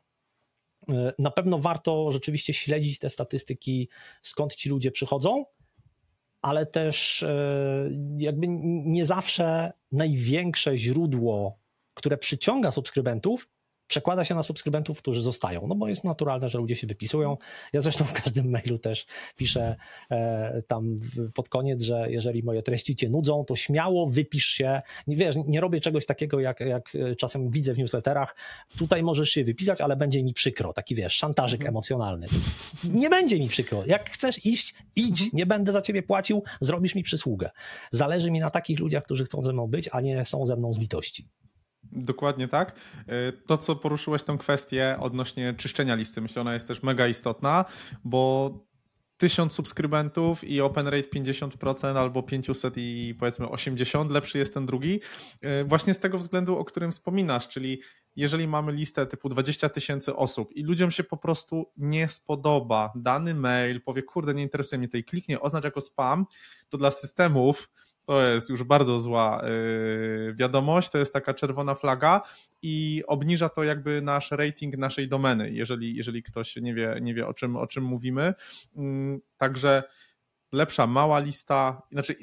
[0.89, 3.89] e, na pewno warto rzeczywiście śledzić te statystyki,
[4.22, 5.45] skąd ci ludzie przychodzą,
[6.43, 11.59] ale też e, jakby nie zawsze największe źródło,
[11.95, 13.47] które przyciąga subskrybentów,
[13.89, 17.37] przekłada się na subskrybentów, którzy zostają, no bo jest naturalne, że ludzie się wypisują.
[17.72, 19.07] Ja zresztą w każdym mailu też
[19.37, 19.76] piszę
[20.11, 21.01] e, tam
[21.34, 24.82] pod koniec, że jeżeli moje treści cię nudzą, to śmiało wypisz się.
[25.07, 28.37] Nie, wiesz, nie robię czegoś takiego, jak, jak czasem widzę w newsletterach.
[28.78, 30.72] Tutaj możesz się wypisać, ale będzie mi przykro.
[30.72, 31.74] Taki wiesz, szantażyk mhm.
[31.74, 32.26] emocjonalny.
[32.84, 33.82] Nie będzie mi przykro.
[33.87, 35.20] Jak chcesz iść, idź.
[35.20, 35.30] Mhm.
[35.32, 37.51] Nie będę za ciebie płacił, zrobisz mi przysługę.
[37.91, 40.72] Zależy mi na takich ludziach, którzy chcą ze mną być, a nie są ze mną
[40.72, 41.28] z litości.
[41.93, 42.76] Dokładnie tak.
[43.07, 47.64] E, to, co poruszyłeś tę kwestię odnośnie czyszczenia listy, myślę, ona jest też mega istotna,
[48.05, 48.51] bo
[49.16, 55.01] 1000 subskrybentów i open rate 50% albo 500 i powiedzmy 80, lepszy jest ten drugi.
[55.41, 57.80] E, właśnie z tego względu, o którym wspominasz, czyli
[58.16, 63.34] jeżeli mamy listę typu 20 tysięcy osób i ludziom się po prostu nie spodoba dany
[63.34, 66.26] mail, powie, kurde, nie interesuje mnie i kliknie, oznacz jako spam,
[66.68, 67.70] to dla systemów
[68.07, 72.23] to jest już bardzo zła y, wiadomość, to jest taka czerwona flaga
[72.63, 77.27] i obniża to jakby nasz rating naszej domeny, jeżeli, jeżeli ktoś nie wie, nie wie
[77.27, 78.35] o, czym, o czym mówimy.
[78.77, 79.83] Mm, także
[80.53, 82.15] lepsza mała lista, znaczy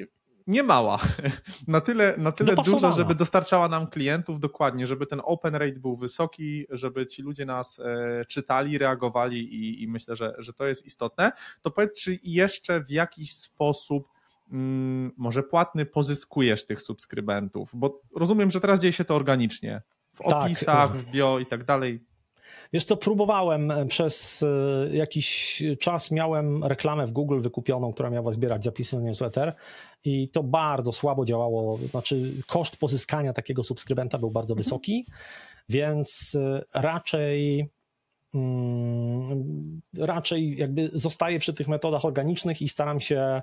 [0.48, 1.00] nie mała,
[1.68, 5.96] na tyle, na tyle duża, żeby dostarczała nam klientów dokładnie, żeby ten open rate był
[5.96, 10.86] wysoki, żeby ci ludzie nas e, czytali, reagowali i, i myślę, że, że to jest
[10.86, 11.32] istotne.
[11.62, 14.13] To powiedz, czy jeszcze w jakiś sposób
[14.54, 17.72] Mm, może płatny pozyskujesz tych subskrybentów?
[17.74, 19.82] Bo rozumiem, że teraz dzieje się to organicznie.
[20.14, 20.34] W tak.
[20.34, 22.06] opisach, w bio i tak dalej.
[22.74, 28.32] Wiesz co, próbowałem e, przez e, jakiś czas, miałem reklamę w Google wykupioną, która miała
[28.32, 29.54] zbierać zapisy na newsletter
[30.04, 34.64] i to bardzo słabo działało, znaczy koszt pozyskania takiego subskrybenta był bardzo mhm.
[34.64, 35.06] wysoki,
[35.70, 37.70] więc e, raczej
[39.98, 43.42] raczej jakby zostaję przy tych metodach organicznych i staram się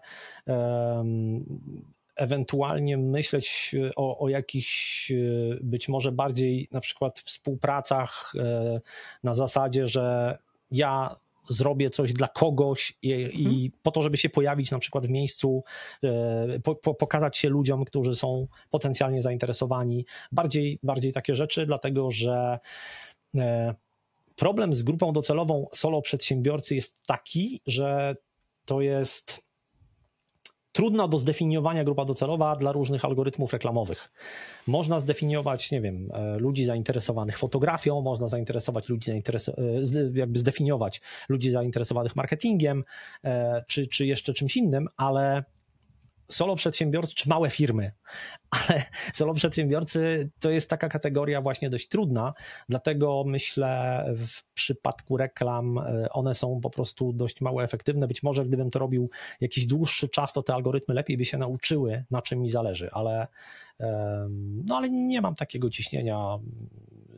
[2.20, 5.14] ewentualnie myśleć o, o jakichś e,
[5.60, 8.80] być może bardziej na przykład współpracach e,
[9.24, 10.38] na zasadzie, że
[10.70, 11.16] ja
[11.48, 13.70] zrobię coś dla kogoś i, i, mhm.
[13.82, 15.64] po to, żeby się pojawić na przykład w miejscu,
[16.04, 20.06] e, po, po, pokazać się ludziom, którzy są potencjalnie zainteresowani.
[20.32, 22.58] Bardziej, bardziej takie rzeczy, dlatego że
[24.40, 28.16] Problem z grupą docelową solo przedsiębiorcy jest taki, że
[28.64, 29.42] to jest
[30.72, 34.12] trudna do zdefiniowania grupa docelowa dla różnych algorytmów reklamowych.
[34.66, 39.84] Można zdefiniować, nie wiem, e, ludzi zainteresowanych fotografią, można zainteresować ludzi zainteresowanych,
[40.14, 42.84] jakby zdefiniować ludzi zainteresowanych marketingiem,
[43.24, 45.44] e, czy, czy jeszcze czymś innym, ale
[46.30, 47.92] solo przedsiębiorcy czy małe firmy,
[48.50, 52.34] ale solo przedsiębiorcy to jest taka kategoria właśnie dość trudna,
[52.68, 58.08] dlatego myślę w przypadku reklam e, one są po prostu dość mało efektywne.
[58.08, 59.10] Być może gdybym to robił
[59.40, 63.26] jakiś dłuższy czas, to te algorytmy lepiej by się nauczyły, na czym mi zależy, ale,
[64.66, 66.38] no, ale nie mam takiego ciśnienia.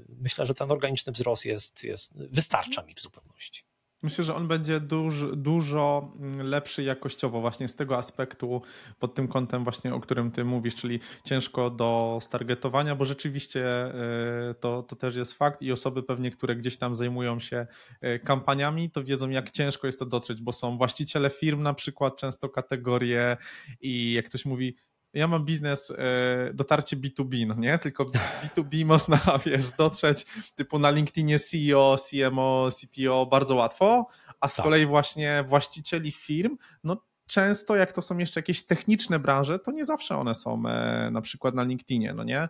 [0.08, 3.64] Myślę, że ten organiczny wzrost jest, jest wystarcza mi w zupełności.
[4.02, 8.62] Myślę, że on będzie dużo, dużo lepszy jakościowo właśnie z tego aspektu,
[8.98, 14.54] pod tym kątem właśnie, o którym ty mówisz, czyli ciężko do stargetowania, bo rzeczywiście e,
[14.60, 17.66] to, to też jest fakt i osoby pewnie, które gdzieś tam zajmują się
[18.00, 22.16] e, kampaniami, to wiedzą jak ciężko jest to dotrzeć, bo są właściciele firm na przykład,
[22.16, 23.36] często kategorie
[23.80, 24.76] i jak ktoś mówi,
[25.14, 27.78] ja mam biznes, e, dotarcie B2B, no nie?
[27.78, 34.06] Tylko B2B można, wiesz, dotrzeć typu na LinkedInie CEO, CMO, CTO bardzo łatwo,
[34.40, 34.64] a z tak.
[34.64, 36.96] kolei właśnie właścicieli firm, no
[37.26, 41.20] często jak to są jeszcze jakieś techniczne branże, to nie zawsze one są e, na
[41.20, 42.48] przykład na LinkedInie, no nie?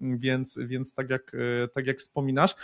[0.00, 2.54] Więc, więc tak, jak, e, tak jak wspominasz,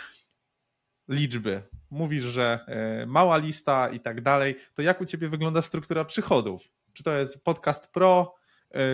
[1.07, 1.61] liczby.
[1.89, 2.65] Mówisz, że
[3.07, 4.55] mała lista i tak dalej.
[4.73, 6.67] To jak u ciebie wygląda struktura przychodów?
[6.93, 8.35] Czy to jest podcast pro,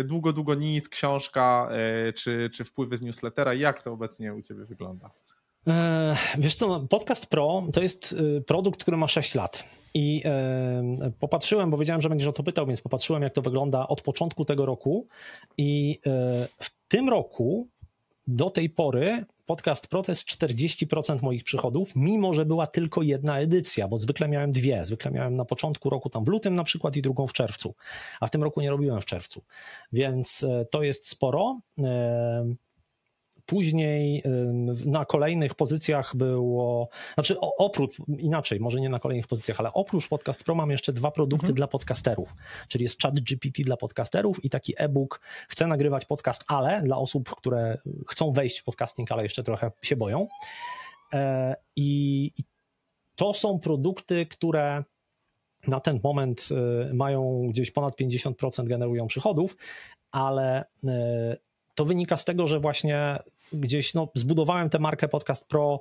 [0.03, 3.53] długo, długo nic, książka e, czy, czy wpływy z newslettera.
[3.53, 5.09] Jak to obecnie u Ciebie wygląda?
[5.67, 8.15] E, wiesz co, no, Podcast Pro to jest
[8.47, 9.63] produkt, który ma 6 lat.
[9.93, 13.87] I e, popatrzyłem, bo wiedziałem, że będziesz o to pytał, więc popatrzyłem, jak to wygląda
[13.87, 15.07] od początku tego roku.
[15.57, 16.09] I e,
[16.59, 17.67] w tym roku
[18.27, 23.39] do tej pory Podcast Pro to jest 40% moich przychodów, mimo że była tylko jedna
[23.39, 24.85] edycja, bo zwykle miałem dwie.
[24.85, 27.75] Zwykle miałem na początku roku tam w lutym na przykład i drugą w czerwcu,
[28.19, 29.43] a w tym roku nie robiłem w czerwcu.
[29.93, 31.59] Więc e, to jest sporo.
[33.49, 34.23] Później
[34.85, 40.43] na kolejnych pozycjach było, znaczy oprócz, inaczej, może nie na kolejnych pozycjach, ale oprócz Podcast
[40.43, 41.55] Pro mam jeszcze dwa produkty mhm.
[41.55, 42.35] dla podcasterów,
[42.67, 47.35] czyli jest chat GPT dla podcasterów i taki e-book Chcę nagrywać podcast, ale dla osób,
[47.35, 47.77] które
[48.07, 50.27] chcą wejść w podcasting, ale jeszcze trochę się boją.
[51.13, 52.31] E, I
[53.15, 54.83] to są produkty, które
[55.67, 59.57] na ten moment e, mają gdzieś ponad 50% generują przychodów,
[60.11, 61.37] ale e,
[61.75, 63.19] to wynika z tego, że właśnie
[63.53, 65.79] gdzieś no, zbudowałem tę markę Podcast Pro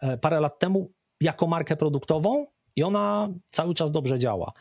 [0.00, 2.46] e, parę lat temu jako markę produktową
[2.76, 4.52] i ona cały czas dobrze działa.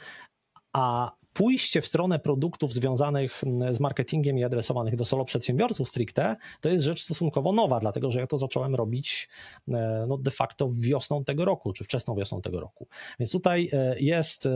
[0.74, 3.42] A pójście w stronę produktów związanych
[3.72, 8.20] z marketingiem i adresowanych do solo przedsiębiorców stricte, to jest rzecz stosunkowo nowa, dlatego że
[8.20, 9.30] ja to zacząłem robić
[9.68, 12.88] e, no, de facto wiosną tego roku, czy wczesną wiosną tego roku.
[13.20, 14.48] Więc tutaj e, jest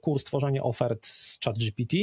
[0.00, 1.96] kurs tworzenia ofert z ChatGPT,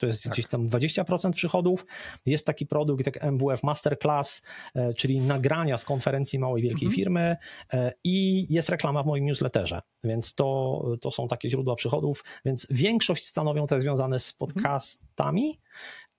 [0.00, 0.32] to jest tak.
[0.32, 1.86] gdzieś tam 20% przychodów.
[2.26, 4.42] Jest taki produkt jak MWF Masterclass,
[4.74, 6.96] e, czyli nagrania z konferencji małej, wielkiej mhm.
[6.96, 7.36] firmy
[7.72, 12.66] e, i jest reklama w moim newsletterze, więc to, to są takie źródła przychodów, więc
[12.70, 14.38] większość stanowią te związane z mhm.
[14.38, 15.54] podcastami,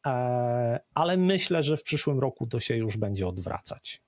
[0.04, 0.80] mhm.
[0.94, 4.02] ale myślę, że w przyszłym roku to się już będzie odwracać.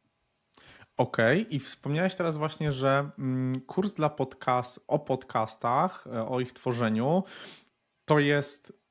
[0.98, 1.52] Okej, okay.
[1.52, 7.24] i wspomniałeś teraz właśnie, że mm, kurs dla podcast, o podcastach, o ich tworzeniu,
[8.06, 8.83] to jest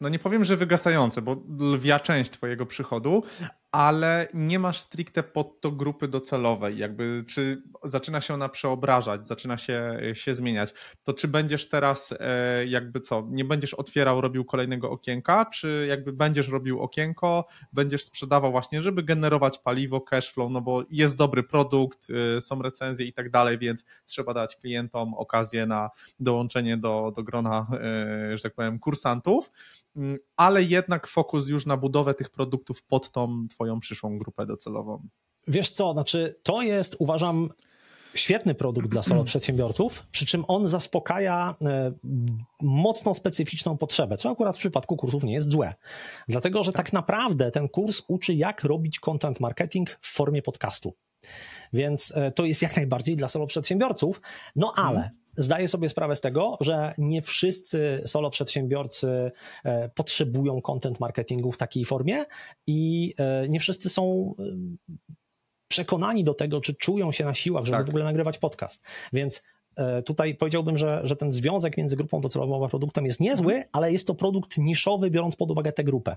[0.00, 3.22] no nie powiem, że wygasające, bo lwia część twojego przychodu,
[3.72, 9.56] ale nie masz stricte pod to grupy docelowej, jakby czy zaczyna się ona przeobrażać, zaczyna
[9.56, 14.90] się, się zmieniać, to czy będziesz teraz e, jakby co, nie będziesz otwierał, robił kolejnego
[14.90, 20.84] okienka, czy jakby będziesz robił okienko, będziesz sprzedawał właśnie, żeby generować paliwo, cashflow, no bo
[20.90, 25.90] jest dobry produkt, e, są recenzje i tak dalej, więc trzeba dać klientom okazję na
[26.20, 29.50] dołączenie do, do grona, e, że tak powiem, kursantów,
[29.96, 35.08] mm, ale jednak fokus już na budowę tych produktów pod tą Twoją przyszłą grupę docelową?
[35.48, 37.50] Wiesz co, znaczy to jest, uważam,
[38.14, 41.92] świetny produkt dla solo przedsiębiorców, przy czym on zaspokaja e,
[42.62, 45.74] mocno specyficzną potrzebę, co akurat w przypadku kursów nie jest złe.
[46.28, 50.94] Dlatego, że tak, naprawdę ten kurs uczy, jak robić content marketing w formie podcastu.
[51.72, 54.20] Więc e, to jest jak najbardziej dla solo przedsiębiorców,
[54.56, 59.32] no ale zdaję sobie sprawę z tego, że nie wszyscy solo przedsiębiorcy
[59.64, 62.24] e, potrzebują content marketingu w takiej formie
[62.66, 64.42] i e, nie wszyscy są e,
[65.68, 67.86] przekonani do tego, czy czują się na siłach, żeby tak.
[67.86, 68.82] w ogóle nagrywać podcast.
[69.12, 69.42] Więc
[70.04, 74.06] tutaj powiedziałbym, że, że ten związek między grupą docelową a produktem jest niezły, ale jest
[74.06, 76.16] to produkt niszowy, biorąc pod uwagę tę grupę.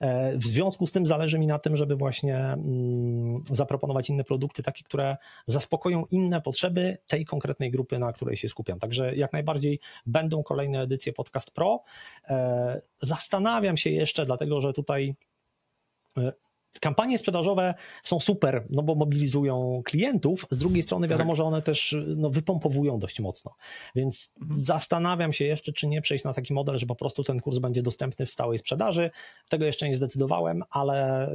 [0.00, 4.62] E, w związku z tym zależy mi na tym, żeby właśnie mm, zaproponować inne produkty,
[4.62, 8.78] takie, które zaspokoją inne potrzeby tej konkretnej grupy, na której się skupiam.
[8.78, 11.82] Także jak najbardziej będą kolejne edycje Podcast Pro.
[12.28, 15.14] E, zastanawiam się jeszcze, dlatego że tutaj
[16.16, 16.32] e,
[16.80, 21.36] kampanie sprzedażowe są super, no bo mobilizują klientów, z drugiej strony wiadomo, tak.
[21.36, 23.54] że one też no, wypompowują dość mocno,
[23.94, 24.60] więc mhm.
[24.60, 27.82] zastanawiam się jeszcze, czy nie przejść na taki model, że po prostu ten kurs będzie
[27.82, 29.10] dostępny w stałej sprzedaży,
[29.48, 31.30] tego jeszcze nie zdecydowałem, ale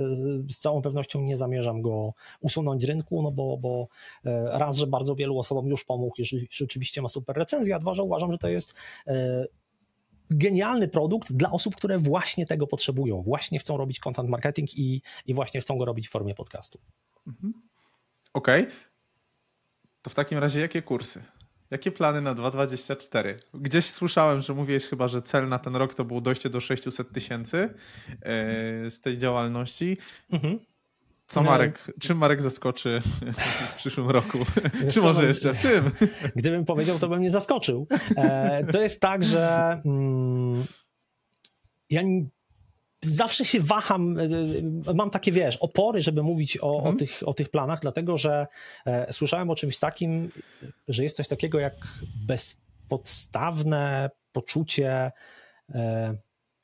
[0.50, 3.88] z całą pewnością nie zamierzam go usunąć z rynku, no bo, bo
[4.26, 7.94] e, raz, że bardzo wielu osobom już pomógł, jeżeli rzeczywiście ma super recenzję, a dwa,
[7.94, 8.74] że uważam, że to jest
[9.08, 9.46] e,
[10.32, 15.34] genialny produkt dla osób, które właśnie tego potrzebują, właśnie chcą robić content marketing i, i
[15.34, 16.80] właśnie chcą go robić w formie podcastu.
[17.28, 17.54] Mhm.
[18.34, 18.62] Okej.
[18.64, 18.76] Okay.
[20.02, 21.24] To w takim razie jakie kursy?
[21.72, 23.38] Jakie plany na 2024?
[23.54, 27.12] Gdzieś słyszałem, że mówiłeś chyba, że cel na ten rok to było dojście do 600
[27.12, 27.58] tysięcy
[28.10, 29.98] yy, z tej działalności.
[30.32, 30.60] Mhm.
[31.28, 33.02] Co Marek, czym Marek zaskoczy
[33.68, 34.38] w przyszłym roku?
[34.84, 35.92] Wiesz Czy może jeszcze w tym?
[36.36, 37.88] Gdybym powiedział, to bym nie zaskoczył.
[38.18, 40.66] E, to jest tak, że mm,
[41.90, 42.02] ja
[43.06, 44.18] zawsze się waham,
[44.88, 46.96] e, mam takie, wiesz, opory, żeby mówić o, mhm.
[46.96, 48.48] o, tych, o tych planach, dlatego że
[48.86, 50.32] e, słyszałem o czymś takim,
[50.88, 51.74] że jest coś takiego jak
[52.28, 55.12] bezpodstawne poczucie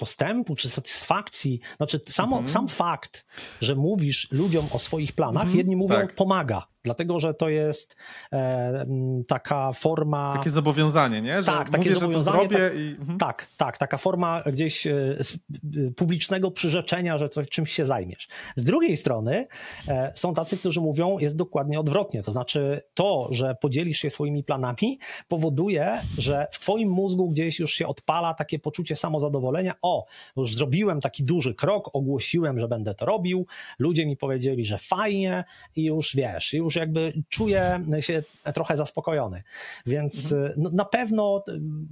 [0.01, 2.53] postępu czy satysfakcji, znaczy samo, mhm.
[2.53, 3.25] sam fakt,
[3.61, 6.15] że mówisz ludziom o swoich planach, mhm, jedni mówią tak.
[6.15, 7.95] pomaga, dlatego że to jest
[8.33, 8.85] e,
[9.27, 10.33] taka forma.
[10.37, 11.43] Takie zobowiązanie, nie?
[11.43, 12.49] Że tak, takie mówię, zobowiązanie.
[12.49, 12.95] Tak, i...
[12.99, 13.17] mhm.
[13.17, 18.27] tak, tak, taka forma gdzieś e, e, publicznego przyrzeczenia, że coś, czymś się zajmiesz.
[18.55, 19.47] Z drugiej strony
[19.87, 22.23] e, są tacy, którzy mówią, jest dokładnie odwrotnie.
[22.23, 27.73] To znaczy, to, że podzielisz się swoimi planami, powoduje, że w Twoim mózgu gdzieś już
[27.73, 29.73] się odpala takie poczucie samozadowolenia.
[29.81, 30.05] O,
[30.37, 33.45] już zrobiłem taki duży krok, ogłosiłem, że będę to robił,
[33.79, 35.43] ludzie mi powiedzieli, że fajnie
[35.75, 39.43] i już wiesz, już już jakby czuję się trochę zaspokojony.
[39.85, 40.53] Więc mhm.
[40.57, 41.43] no, na pewno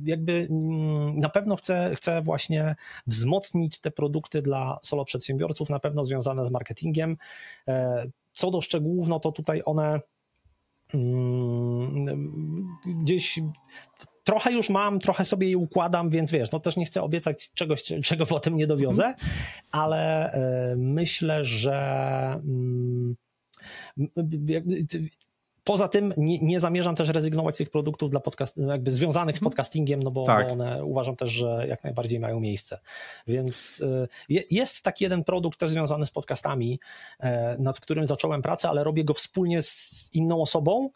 [0.04, 2.76] jakby mm, na pewno chcę, chcę właśnie
[3.08, 7.18] wzmocnić te produkty dla solo przedsiębiorców, na pewno związane z marketingiem.
[7.68, 10.00] E, co do szczegółów, no to tutaj one
[10.94, 13.40] mm, gdzieś
[14.24, 17.84] trochę już mam, trochę sobie je układam, więc wiesz, no też nie chcę obiecać czegoś,
[18.04, 19.30] czego potem nie dowiozę, mhm.
[19.72, 21.78] ale e, myślę, że
[22.44, 23.16] mm,
[25.64, 29.40] Poza tym nie, nie, zamierzam też rezygnować z tych produktów dla podcast, jakby związanych z
[29.40, 29.52] mhm.
[29.52, 30.48] podcastingiem, no bo, tak.
[30.48, 32.80] bo, one uważam też, że jak najbardziej mają miejsce.
[33.28, 33.84] Więc
[34.30, 36.80] y, jest taki jeden produkt też związany z podcastami,
[37.20, 40.90] e, nad którym zacząłem pracę, ale robię go wspólnie z inną osobą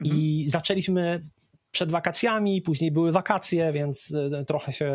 [0.00, 0.20] mhm.
[0.20, 1.22] i zaczęliśmy
[1.70, 4.86] przed wakacjami, później były wakacje, więc e, trochę się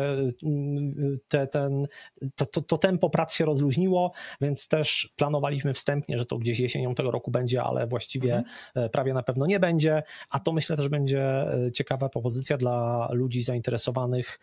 [0.42, 1.86] mm, te, ten,
[2.34, 6.94] to, to, to, tempo prac się rozluźniło, więc też planowaliśmy wstępnie, że to gdzieś jesienią
[6.94, 8.56] tego roku będzie, ale właściwie mhm.
[8.74, 13.08] E, prawie na pewno nie będzie, a to myślę też będzie e, ciekawa propozycja dla
[13.12, 14.38] ludzi zainteresowanych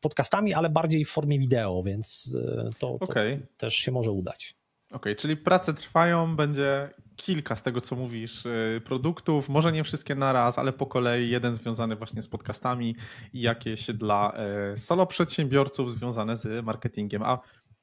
[0.00, 2.36] podcastami, ale bardziej w formie wideo, więc
[2.78, 3.46] to, to okay.
[3.56, 4.54] też się może udać.
[4.92, 10.14] Okay, czyli prace trwają, będzie kilka z tego, co mówisz, y, produktów, może nie wszystkie
[10.14, 12.96] naraz, ale po kolei jeden związany właśnie z podcastami
[13.32, 14.32] i jakieś dla
[14.74, 17.22] y, solo przedsiębiorców związane z marketingiem.
[17.22, 17.38] A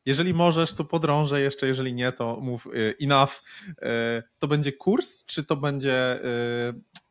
[0.05, 3.31] jeżeli możesz, to podrążę jeszcze, jeżeli nie, to mów y, enough.
[4.39, 6.19] To będzie kurs, czy to będzie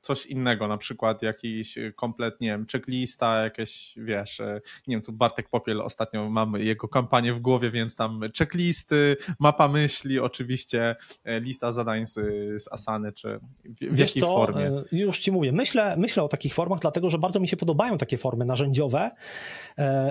[0.08, 5.12] coś innego, na przykład jakiś komplet, nie wiem, checklista, jakieś, wiesz, e, nie wiem, tu
[5.12, 11.40] Bartek Popiel ostatnio mamy jego kampanię w głowie, więc tam checklisty, mapa myśli, oczywiście e,
[11.40, 12.14] lista zadań z,
[12.62, 14.26] z Asany, czy w, w jakiej co?
[14.26, 14.66] formie?
[14.66, 17.98] E, już ci mówię, myślę, myślę o takich formach, dlatego, że bardzo mi się podobają
[17.98, 19.10] takie formy narzędziowe.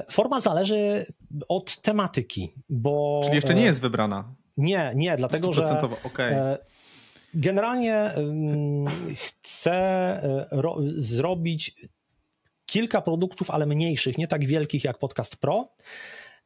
[0.10, 1.06] Forma zależy
[1.48, 3.22] od tematyki, bo...
[3.24, 4.34] Czyli jeszcze nie jest wybrana.
[4.58, 6.58] Nie, nie, dlatego że okay.
[7.40, 8.14] Generalnie
[9.16, 10.48] chcę e,
[10.96, 11.76] zrobić
[12.66, 15.68] kilka produktów, ale mniejszych, nie tak wielkich jak Podcast Pro.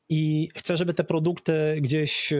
[0.10, 2.39] I chcę, żeby te produkty gdzieś e,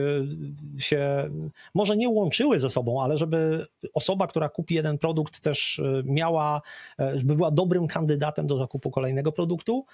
[0.78, 1.30] się
[1.74, 6.62] może nie łączyły ze sobą, ale żeby osoba, która kupi jeden produkt, też e, miała,
[6.98, 9.84] żeby była dobrym kandydatem do zakupu kolejnego produktu.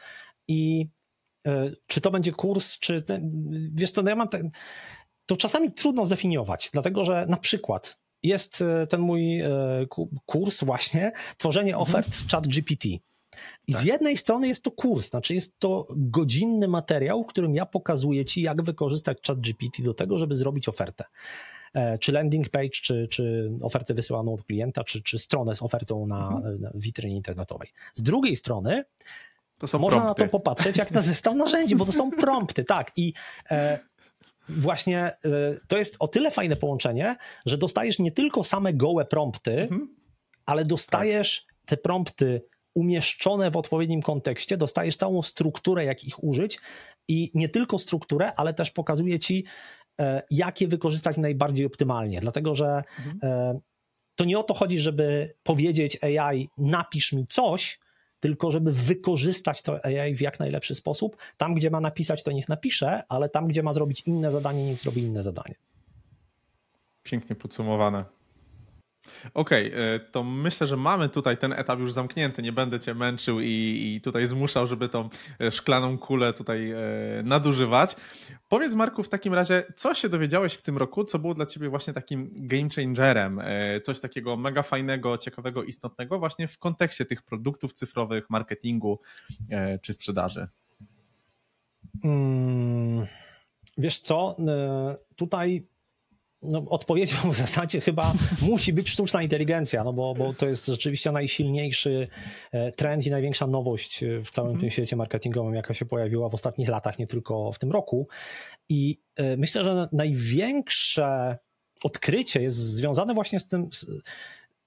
[0.49, 0.87] I
[1.87, 3.03] czy to będzie kurs, czy.
[3.75, 4.29] Wiesz, to no ja mam.
[4.29, 4.51] Te,
[5.27, 9.51] to czasami trudno zdefiniować, dlatego że na przykład jest e, ten mój e,
[10.27, 11.83] kurs właśnie, tworzenie mhm.
[11.83, 12.89] ofert z chat GPT.
[13.67, 13.83] I tak.
[13.83, 18.25] z jednej strony jest to kurs, znaczy jest to godzinny materiał, w którym ja pokazuję
[18.25, 21.05] ci, jak wykorzystać chat GPT do tego, żeby zrobić ofertę.
[21.75, 26.07] E, czy landing page, czy, czy ofertę wysyłaną od klienta, czy, czy stronę z ofertą
[26.07, 26.61] na, mhm.
[26.61, 27.69] na witrynie internetowej.
[27.95, 28.85] Z drugiej strony
[29.63, 30.23] można prompty.
[30.23, 32.93] na to popatrzeć jak na zestaw narzędzi, bo to są prompty, tak.
[32.97, 33.13] I
[33.51, 33.79] e,
[34.49, 39.61] właśnie y, to jest o tyle fajne połączenie, że dostajesz nie tylko same gołe prompty,
[39.61, 39.97] mhm.
[40.47, 41.57] ale dostajesz tak.
[41.67, 42.43] te prompty
[42.75, 46.61] umieszczone w odpowiednim kontekście, dostajesz całą strukturę, jak ich użyć
[47.09, 49.45] i nie tylko strukturę, ale też pokazuje ci,
[50.31, 53.61] jakie wykorzystać najbardziej optymalnie, dlatego że mhm.
[54.15, 57.79] to nie o to chodzi, żeby powiedzieć AI, napisz mi coś,
[58.21, 61.17] tylko żeby wykorzystać to AI w jak najlepszy sposób.
[61.37, 64.81] Tam, gdzie ma napisać, to niech napisze, ale tam, gdzie ma zrobić inne zadanie, niech
[64.81, 65.55] zrobi inne zadanie.
[67.03, 68.18] Pięknie podsumowane.
[69.35, 72.43] Okej, okay, e, to myślę, że mamy tutaj ten etap już zamknięty.
[72.43, 75.09] Nie będę cię męczył i, i, tutaj zmuszał, żeby tą
[75.41, 76.79] e, szklaną kulę tutaj e,
[77.25, 77.97] nadużywać.
[78.49, 81.69] Powiedz, Marku, w takim razie, co się dowiedziałeś w tym roku, co było dla ciebie
[81.69, 83.41] właśnie takim game changerem?
[83.83, 89.01] Coś takiego mega fajnego, ciekawego, istotnego właśnie w kontekście tych produktów cyfrowych, marketingu
[89.83, 90.49] czy sprzedaży?
[92.03, 93.07] Hmm,
[93.79, 94.37] wiesz co,
[95.17, 95.69] tutaj
[96.43, 98.13] no, odpowiedzią w zasadzie chyba
[98.43, 102.09] musi być sztuczna inteligencja, no bo, bo to jest rzeczywiście najsilniejszy
[102.53, 104.71] e, trend i największa nowość e, w całym tym mhm.
[104.71, 108.09] świecie marketingowym, jaka się pojawiła w ostatnich latach, nie tylko w tym roku.
[108.69, 111.39] I e, myślę, że największe
[111.83, 113.87] odkrycie jest związane właśnie z tym, z,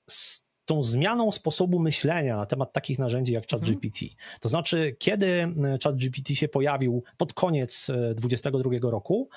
[0.09, 4.01] z tą zmianą sposobu myślenia na temat takich narzędzi jak ChatGPT.
[4.01, 4.09] Mhm.
[4.39, 5.47] To znaczy, kiedy
[5.83, 9.29] ChatGPT się pojawił pod koniec 2022 roku,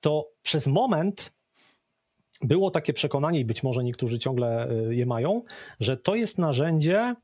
[0.00, 1.32] to przez moment
[2.42, 5.42] było takie przekonanie, i być może niektórzy ciągle y, je mają,
[5.80, 7.14] że to jest narzędzie,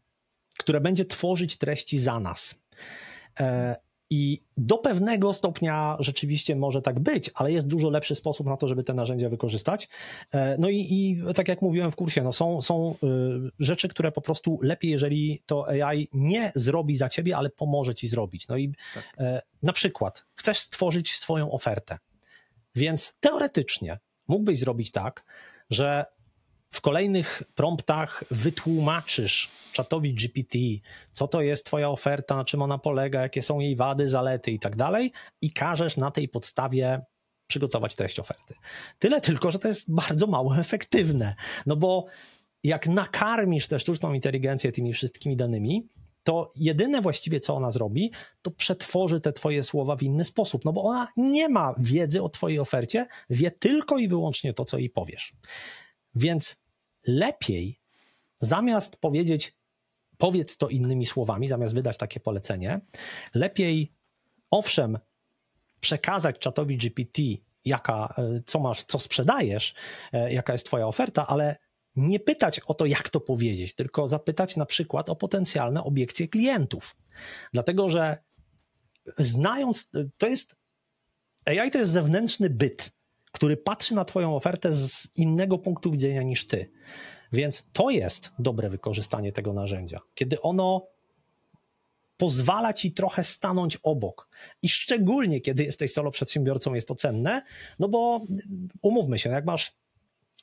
[0.58, 2.60] które będzie tworzyć treści za nas.
[3.40, 3.76] E,
[4.10, 8.68] I do pewnego stopnia rzeczywiście może tak być, ale jest dużo lepszy sposób na to,
[8.68, 9.88] żeby te narzędzia wykorzystać.
[10.32, 14.12] E, no i, i tak jak mówiłem w kursie, no są, są y, rzeczy, które
[14.12, 18.48] po prostu lepiej, jeżeli to AI nie zrobi za ciebie, ale pomoże ci zrobić.
[18.48, 19.04] No i tak.
[19.18, 21.98] E, na przykład chcesz stworzyć swoją ofertę,
[22.74, 23.98] więc teoretycznie
[24.28, 25.24] mógłbyś zrobić tak,
[25.70, 26.04] że
[26.70, 30.58] w kolejnych promptach wytłumaczysz czatowi GPT,
[31.12, 34.58] co to jest Twoja oferta, na czym ona polega, jakie są jej wady, zalety i
[34.58, 37.00] tak dalej, i każesz na tej podstawie
[37.46, 38.54] przygotować treść oferty.
[38.98, 41.34] Tyle tylko, że to jest bardzo mało efektywne,
[41.66, 42.06] no bo
[42.64, 45.88] jak nakarmisz tę sztuczną inteligencję tymi wszystkimi danymi,
[46.26, 48.10] to jedyne właściwie, co ona zrobi,
[48.42, 52.28] to przetworzy te twoje słowa w inny sposób, no bo ona nie ma wiedzy o
[52.28, 55.32] twojej ofercie, wie tylko i wyłącznie to, co jej powiesz.
[56.14, 56.56] Więc
[57.06, 57.80] lepiej
[58.40, 59.56] zamiast powiedzieć,
[60.18, 62.80] powiedz to innymi słowami, zamiast wydać takie polecenie,
[63.34, 63.92] lepiej,
[64.50, 64.98] owszem,
[65.80, 67.22] przekazać czatowi GPT,
[67.64, 69.74] jaka, e, co masz, co sprzedajesz,
[70.12, 71.56] e, jaka jest twoja oferta, ale
[71.96, 76.96] nie pytać o to, jak to powiedzieć, tylko zapytać na przykład o potencjalne obiekcje klientów.
[77.52, 78.18] Dlatego, że
[79.18, 80.56] znając, to jest
[81.44, 82.90] AI to jest zewnętrzny byt,
[83.32, 86.70] który patrzy na Twoją ofertę z innego punktu widzenia niż Ty.
[87.32, 90.86] Więc to jest dobre wykorzystanie tego narzędzia, kiedy ono
[92.16, 94.28] pozwala Ci trochę stanąć obok.
[94.62, 97.42] I szczególnie, kiedy jesteś solo przedsiębiorcą, jest to cenne,
[97.78, 98.24] no bo
[98.82, 99.72] umówmy się, jak masz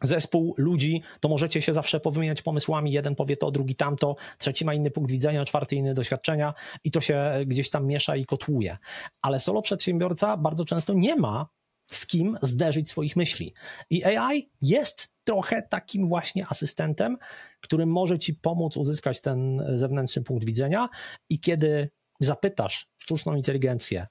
[0.01, 2.91] zespół ludzi, to możecie się zawsze powymieniać pomysłami.
[2.91, 7.01] Jeden powie to, drugi tamto, trzeci ma inny punkt widzenia, czwarty inny doświadczenia i to
[7.01, 8.77] się gdzieś tam miesza i kotłuje.
[9.21, 11.47] Ale solo przedsiębiorca bardzo często nie ma
[11.91, 13.53] z kim zderzyć swoich myśli.
[13.89, 17.17] I AI jest trochę takim właśnie asystentem,
[17.59, 20.89] który może ci pomóc uzyskać ten zewnętrzny punkt widzenia
[21.29, 21.89] i kiedy
[22.19, 24.07] zapytasz sztuczną inteligencję,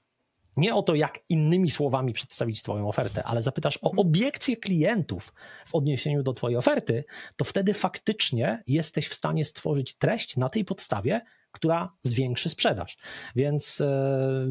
[0.57, 5.33] nie o to, jak innymi słowami przedstawić Twoją ofertę, ale zapytasz o obiekcje klientów
[5.65, 7.03] w odniesieniu do Twojej oferty,
[7.35, 12.97] to wtedy faktycznie jesteś w stanie stworzyć treść na tej podstawie, która zwiększy sprzedaż.
[13.35, 14.47] Więc e,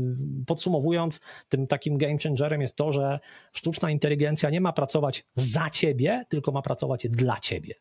[0.47, 3.21] podsumowując, tym takim game changerem jest to, że
[3.53, 7.75] sztuczna inteligencja nie ma pracować za ciebie, tylko ma pracować dla ciebie.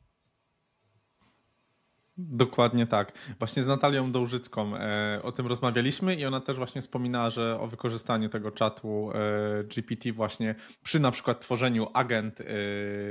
[2.29, 3.11] Dokładnie tak.
[3.39, 7.67] Właśnie z Natalią Dołżycką e, o tym rozmawialiśmy i ona też właśnie wspominała, że o
[7.67, 12.45] wykorzystaniu tego czatu e, GPT właśnie przy na przykład tworzeniu agent e,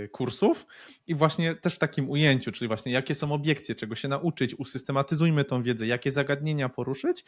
[0.08, 0.66] kursów
[1.06, 5.44] i właśnie też w takim ujęciu, czyli właśnie jakie są obiekcje, czego się nauczyć, usystematyzujmy
[5.44, 7.24] tą wiedzę, jakie zagadnienia poruszyć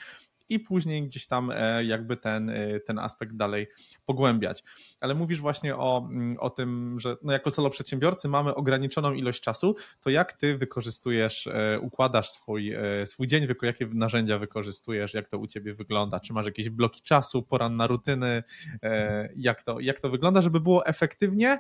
[0.48, 1.52] i później gdzieś tam
[1.82, 2.52] jakby ten,
[2.86, 3.66] ten aspekt dalej
[4.04, 4.64] pogłębiać.
[5.00, 9.40] Ale mówisz właśnie o, mm, o tym, że no jako solo przedsiębiorcy mamy ograniczoną ilość
[9.40, 11.48] czasu, to jak ty wykorzystujesz
[11.80, 16.46] układasz swój, e, swój dzień, jakie narzędzia wykorzystujesz, jak to u ciebie wygląda, czy masz
[16.46, 18.42] jakieś bloki czasu, poranna rutyny,
[18.82, 21.58] e, jak to, jak to wygląda, żeby było efektywnie,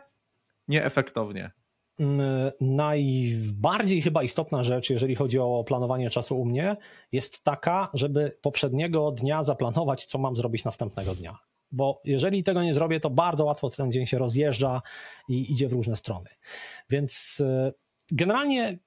[0.68, 1.50] nieefektownie.
[2.00, 6.76] Mm, najbardziej chyba istotna rzecz, jeżeli chodzi o planowanie czasu u mnie,
[7.12, 11.38] jest taka, żeby poprzedniego dnia zaplanować, co mam zrobić następnego dnia.
[11.70, 14.82] Bo jeżeli tego nie zrobię, to bardzo łatwo ten dzień się rozjeżdża
[15.28, 16.30] i idzie w różne strony.
[16.90, 17.72] Więc e,
[18.10, 18.78] generalnie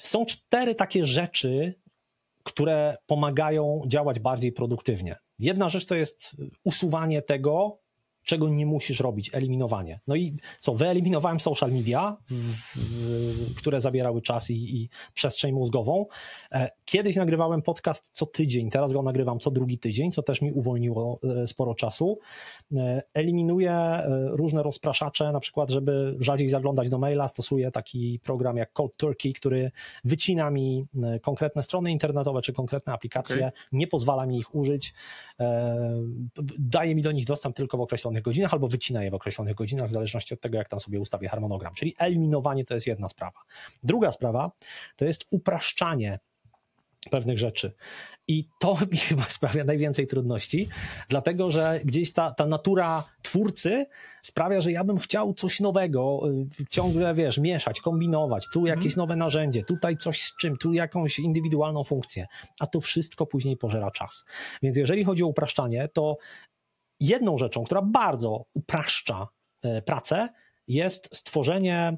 [0.00, 1.74] są cztery takie rzeczy,
[2.44, 5.16] które pomagają działać bardziej produktywnie.
[5.38, 7.80] Jedna rzecz to jest usuwanie tego,
[8.22, 10.00] czego nie musisz robić, eliminowanie.
[10.06, 16.06] No i co, wyeliminowałem social media, w, w, które zabierały czas i, i, przestrzeń mózgową.
[16.90, 20.52] E, kiedyś nagrywałem podcast co tydzień, teraz go nagrywam co drugi tydzień, co też mi
[20.52, 22.18] uwolniło e, sporo czasu.
[22.76, 28.72] E, eliminuję różne rozpraszacze, na przykład, żeby rzadziej zaglądać do maila, stosuję taki program jak
[28.72, 29.70] Code Turkey, który
[30.04, 30.86] wycina mi
[31.22, 33.52] konkretne strony internetowe czy konkretne aplikacje, okay.
[33.72, 34.94] nie pozwala mi ich użyć,
[36.58, 39.54] daje mi do nich dostęp tylko w określonych określonych godzinach albo wycina je w określonych
[39.54, 41.74] godzinach, w zależności od tego, jak tam sobie ustawię harmonogram.
[41.74, 43.40] Czyli eliminowanie to jest jedna sprawa.
[43.82, 44.50] Druga sprawa
[44.96, 46.18] to jest upraszczanie
[47.10, 47.72] pewnych rzeczy.
[48.28, 50.68] I to mi chyba sprawia najwięcej trudności,
[51.08, 53.86] dlatego że gdzieś ta, ta natura twórcy
[54.22, 56.20] sprawia, że ja bym chciał coś nowego,
[56.60, 58.78] y, ciągle, wiesz, mieszać, kombinować, tu mhm.
[58.78, 62.26] jakieś nowe narzędzie, tutaj coś z czym, tu jakąś indywidualną funkcję,
[62.60, 64.24] a to wszystko później pożera czas.
[64.62, 66.16] Więc jeżeli chodzi o upraszczanie, to
[67.00, 69.28] jedną rzeczą, która bardzo upraszcza
[69.62, 70.28] e, pracę,
[70.68, 71.96] jest stworzenie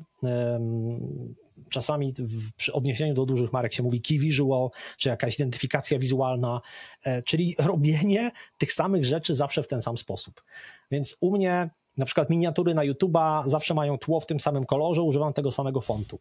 [1.72, 6.60] czasami w, przy odniesieniu do dużych marek się mówi key visual, czy jakaś identyfikacja wizualna,
[7.04, 10.42] e, czyli robienie tych samych rzeczy zawsze w ten sam sposób.
[10.90, 15.02] Więc u mnie na przykład miniatury na YouTube'a zawsze mają tło w tym samym kolorze,
[15.02, 16.18] używam tego samego fontu.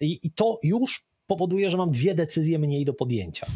[0.00, 3.46] I, i to już powoduje, że mam dwie decyzje mniej do podjęcia.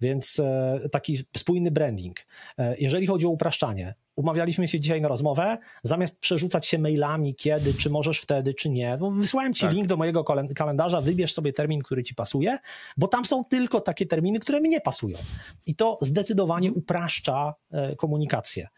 [0.00, 2.16] Więc e, taki spójny branding.
[2.58, 7.74] E, jeżeli chodzi o upraszczanie, umawialiśmy się dzisiaj na rozmowę, zamiast przerzucać się mailami, kiedy,
[7.74, 9.74] czy możesz wtedy, czy nie, no, wysłałem ci tak.
[9.74, 10.24] link do mojego
[10.54, 12.58] kalendarza, wybierz sobie termin, który ci pasuje,
[12.96, 15.18] bo tam są tylko takie terminy, które mi nie pasują.
[15.66, 18.68] I to zdecydowanie upraszcza e, komunikację.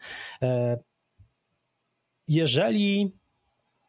[2.27, 3.11] Jeżeli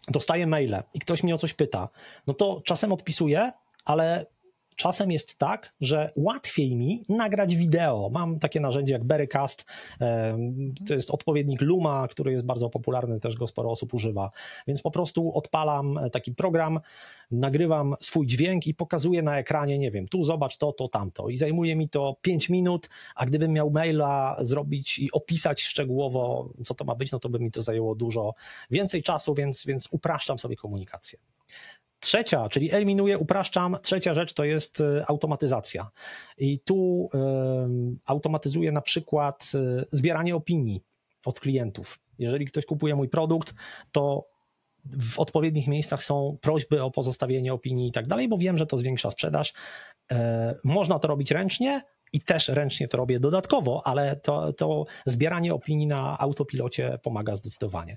[0.08, 1.88] dostaję maile i ktoś mnie o coś pyta,
[2.26, 3.52] no to czasem odpisuję,
[3.84, 4.26] ale
[4.78, 8.10] czasem jest tak, że łatwiej mi nagrać wideo.
[8.12, 9.64] Mam takie narzędzie jak Berrycast,
[10.88, 14.30] to jest odpowiednik Luma, który jest bardzo popularny, też go sporo osób używa.
[14.66, 16.80] Więc po prostu odpalam taki program,
[17.30, 21.28] nagrywam swój dźwięk i pokazuję na ekranie, nie wiem, tu zobacz to, to, tamto.
[21.28, 26.74] I zajmuje mi to 5 minut, a gdybym miał maila zrobić i opisać szczegółowo, co
[26.74, 28.34] to ma być, no to by mi to zajęło dużo
[28.70, 31.18] więcej czasu, więc, więc upraszczam sobie komunikację.
[32.00, 33.76] Trzecia, czyli eliminuję, upraszczam.
[33.82, 35.90] Trzecia rzecz to jest e, automatyzacja.
[36.38, 37.18] I tu y,
[38.06, 40.82] automatyzuję na przykład y, zbieranie opinii
[41.24, 41.98] od klientów.
[42.18, 43.54] Jeżeli ktoś kupuje mój produkt,
[43.92, 44.28] to
[44.84, 48.78] w odpowiednich miejscach są prośby o pozostawienie opinii i tak dalej, bo wiem, że to
[48.78, 49.52] zwiększa sprzedaż.
[50.12, 50.16] Y,
[50.64, 55.86] można to robić ręcznie, i też ręcznie to robię dodatkowo, ale to, to zbieranie opinii
[55.86, 57.96] na autopilocie pomaga zdecydowanie.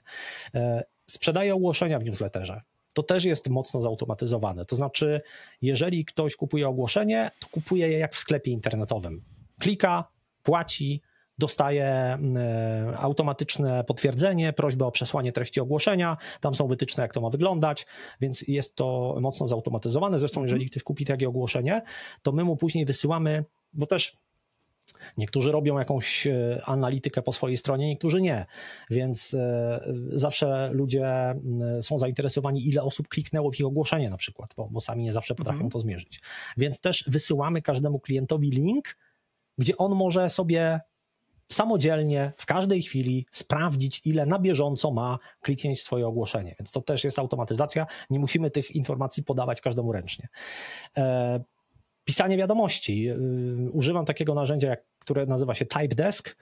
[1.05, 2.61] Sprzedaję ogłoszenia w newsletterze
[2.93, 4.65] to też jest mocno zautomatyzowane.
[4.65, 5.21] To znaczy,
[5.61, 9.23] jeżeli ktoś kupuje ogłoszenie, to kupuje je jak w sklepie internetowym.
[9.59, 10.07] Klika,
[10.43, 11.01] płaci,
[11.37, 17.21] dostaje mm, e, automatyczne potwierdzenie, prośbę o przesłanie treści ogłoszenia, tam są wytyczne, jak to
[17.21, 17.85] ma wyglądać,
[18.21, 20.19] więc jest to mocno zautomatyzowane.
[20.19, 21.81] Zresztą, jeżeli ktoś kupi takie ogłoszenie,
[22.21, 24.11] to my mu później wysyłamy, bo też
[25.17, 28.45] Niektórzy robią jakąś e, analitykę po swojej stronie, niektórzy nie.
[28.89, 31.33] Więc e, zawsze ludzie
[31.81, 35.35] są zainteresowani, ile osób kliknęło w ich ogłoszenie, na przykład, bo, bo sami nie zawsze
[35.35, 35.71] potrafią mhm.
[35.71, 36.21] to zmierzyć.
[36.57, 38.97] Więc też wysyłamy każdemu klientowi link,
[39.57, 40.79] gdzie on może sobie
[41.51, 46.55] samodzielnie w każdej chwili sprawdzić, ile na bieżąco ma kliknięć w swoje ogłoszenie.
[46.59, 47.85] Więc to też jest automatyzacja.
[48.09, 50.27] Nie musimy tych informacji podawać każdemu ręcznie.
[52.11, 53.09] Pisanie wiadomości.
[53.09, 56.37] Y, używam takiego narzędzia, które nazywa się Type Desk,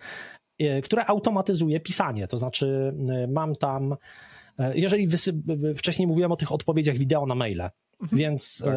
[0.62, 2.28] y, które automatyzuje pisanie.
[2.28, 2.94] To znaczy,
[3.24, 3.96] y, mam tam.
[4.74, 5.08] Jeżeli
[5.76, 7.62] wcześniej mówiłem o tych odpowiedziach wideo na maile,
[8.02, 8.20] mhm.
[8.20, 8.74] więc tak.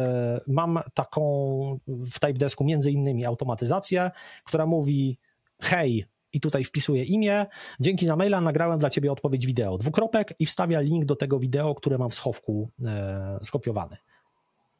[0.47, 4.11] mam taką w Type Desku między innymi automatyzację,
[4.43, 5.17] która mówi:
[5.61, 7.45] Hej, i tutaj wpisuję imię.
[7.79, 9.77] Dzięki za maila nagrałem dla ciebie odpowiedź wideo.
[9.77, 13.97] Dwukropek i wstawia link do tego wideo, które mam w schowku e, skopiowany.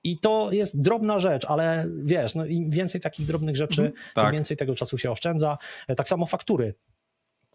[0.03, 4.25] I to jest drobna rzecz, ale wiesz, no im więcej takich drobnych rzeczy, mhm, tak.
[4.25, 5.57] tym więcej tego czasu się oszczędza.
[5.87, 6.75] E, tak samo faktury.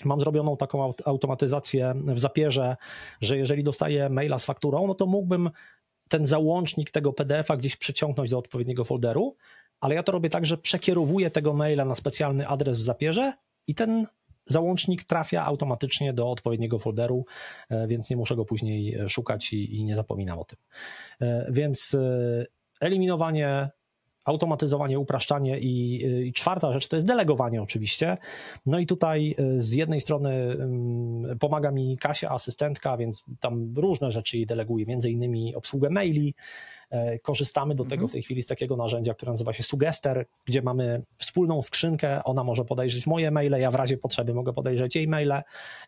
[0.05, 2.77] Mam zrobioną taką automatyzację w zapierze,
[3.20, 5.51] że jeżeli dostaję maila z fakturą, no to mógłbym
[6.09, 9.37] ten załącznik tego PDF-a gdzieś przeciągnąć do odpowiedniego folderu,
[9.81, 13.33] ale ja to robię tak, że przekierowuję tego maila na specjalny adres w zapierze
[13.66, 14.07] i ten
[14.49, 17.25] załącznik trafia automatycznie do odpowiedniego folderu,
[17.70, 20.59] e, więc nie muszę go później szukać i, i nie zapominam o tym.
[21.20, 22.47] E, więc e,
[22.81, 23.70] eliminowanie,
[24.29, 28.17] automatyzowanie, upraszczanie i, i, czwarta rzecz to jest delegowanie oczywiście.
[28.67, 30.57] No i tutaj z jednej strony
[31.41, 36.35] pomaga mi Kasia, asystentka, więc tam różne rzeczy jej deleguję, między innymi obsługę maili,
[36.91, 38.09] E, korzystamy do tego mhm.
[38.09, 42.25] w tej chwili z takiego narzędzia, które nazywa się Sugester, gdzie mamy wspólną skrzynkę.
[42.25, 45.43] Ona może podejrzeć moje maile, ja w razie potrzeby mogę podejrzeć jej maile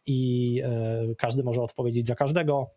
[0.06, 2.70] i e, każdy może odpowiedzieć za każdego.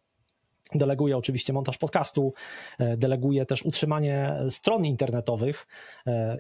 [0.76, 2.34] Deleguje oczywiście montaż podcastu,
[2.80, 5.68] e, deleguje też utrzymanie stron internetowych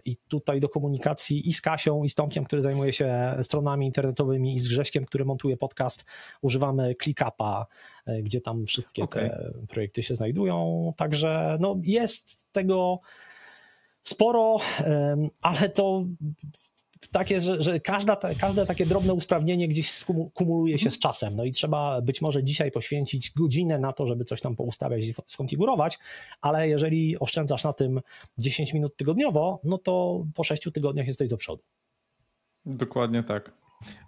[0.06, 4.54] i tutaj do komunikacji i z Kasią, i z Tomkiem, który zajmuje się stronami internetowymi,
[4.56, 6.06] i z Grześkiem, który montuje podcast,
[6.42, 7.68] używamy ClickUpa,
[8.06, 9.30] e, gdzie tam wszystkie okay.
[9.30, 10.94] te projekty się znajdują.
[10.98, 13.00] Także no, jest tego
[14.04, 14.58] sporo,
[15.42, 16.06] ale to
[17.12, 21.36] tak jest, że, że każda, każde takie drobne usprawnienie gdzieś kumuluje się z czasem.
[21.36, 25.14] No i trzeba być może dzisiaj poświęcić godzinę na to, żeby coś tam poustawiać i
[25.26, 26.00] skonfigurować,
[26.42, 28.02] ale jeżeli oszczędzasz na tym
[28.38, 31.64] 10 minut tygodniowo, no to po 6 tygodniach jesteś do przodu.
[32.66, 33.52] Dokładnie tak.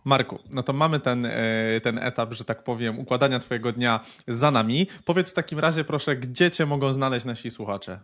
[0.05, 4.51] Marku, no to mamy ten, e, ten etap, że tak powiem, układania Twojego dnia za
[4.51, 4.88] nami.
[5.05, 7.99] Powiedz w takim razie, proszę, gdzie Cię mogą znaleźć nasi słuchacze?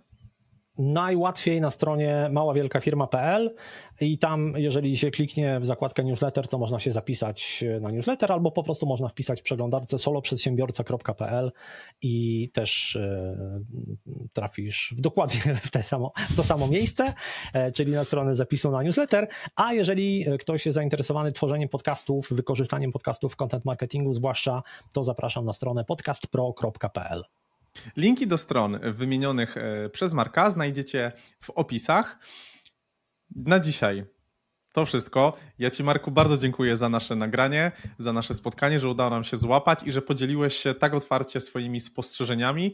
[0.78, 3.56] Najłatwiej na stronie maławielkafirma.pl
[4.02, 8.52] i tam, jeżeli się kliknie w zakładkę newsletter, to można się zapisać na newsletter albo
[8.52, 11.52] po prostu można wpisać w przeglądarce soloprzedsiębiorca.pl
[12.02, 13.38] i też e,
[14.34, 17.14] trafisz w dokładnie w, te samo, w to samo miejsce,
[17.54, 22.92] e, czyli na stronę zapisu na newsletter, a jeżeli ktoś jest zainteresowany tworzeniem podcastów, wykorzystaniem
[22.92, 27.24] podcastów w content marketingu zwłaszcza, to zapraszam na stronę podcastpro.pl.
[27.98, 31.12] Linki do stron wymienionych e, przez Marka znajdziecie
[31.42, 32.20] w opisach.
[33.36, 34.06] Na dzisiaj
[34.74, 35.34] to wszystko.
[35.60, 39.38] Ja Ci, Marku, bardzo dziękuję za nasze nagranie, za nasze spotkanie, że udało nam się
[39.38, 42.74] złapać i że podzieliłeś się tak otwarcie swoimi spostrzeżeniami.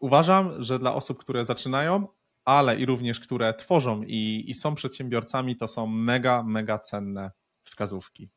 [0.00, 2.06] Uważam, że dla osób, które zaczynają,
[2.44, 7.30] ale i również które tworzą i, i są przedsiębiorcami, to są mega, mega cenne
[7.64, 8.28] wskazówki.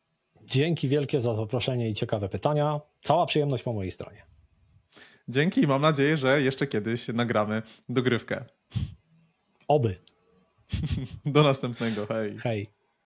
[0.44, 2.82] Dzięki wielkie za zaproszenie i ciekawe pytania.
[3.02, 4.35] Cała przyjemność po mojej stronie.
[5.27, 8.45] Dzięki i mam nadzieję, że jeszcze kiedyś nagramy dogrywkę.
[9.68, 9.95] Oby.
[11.26, 12.06] Do następnego.
[12.06, 12.38] Hej.
[12.38, 12.68] Hej.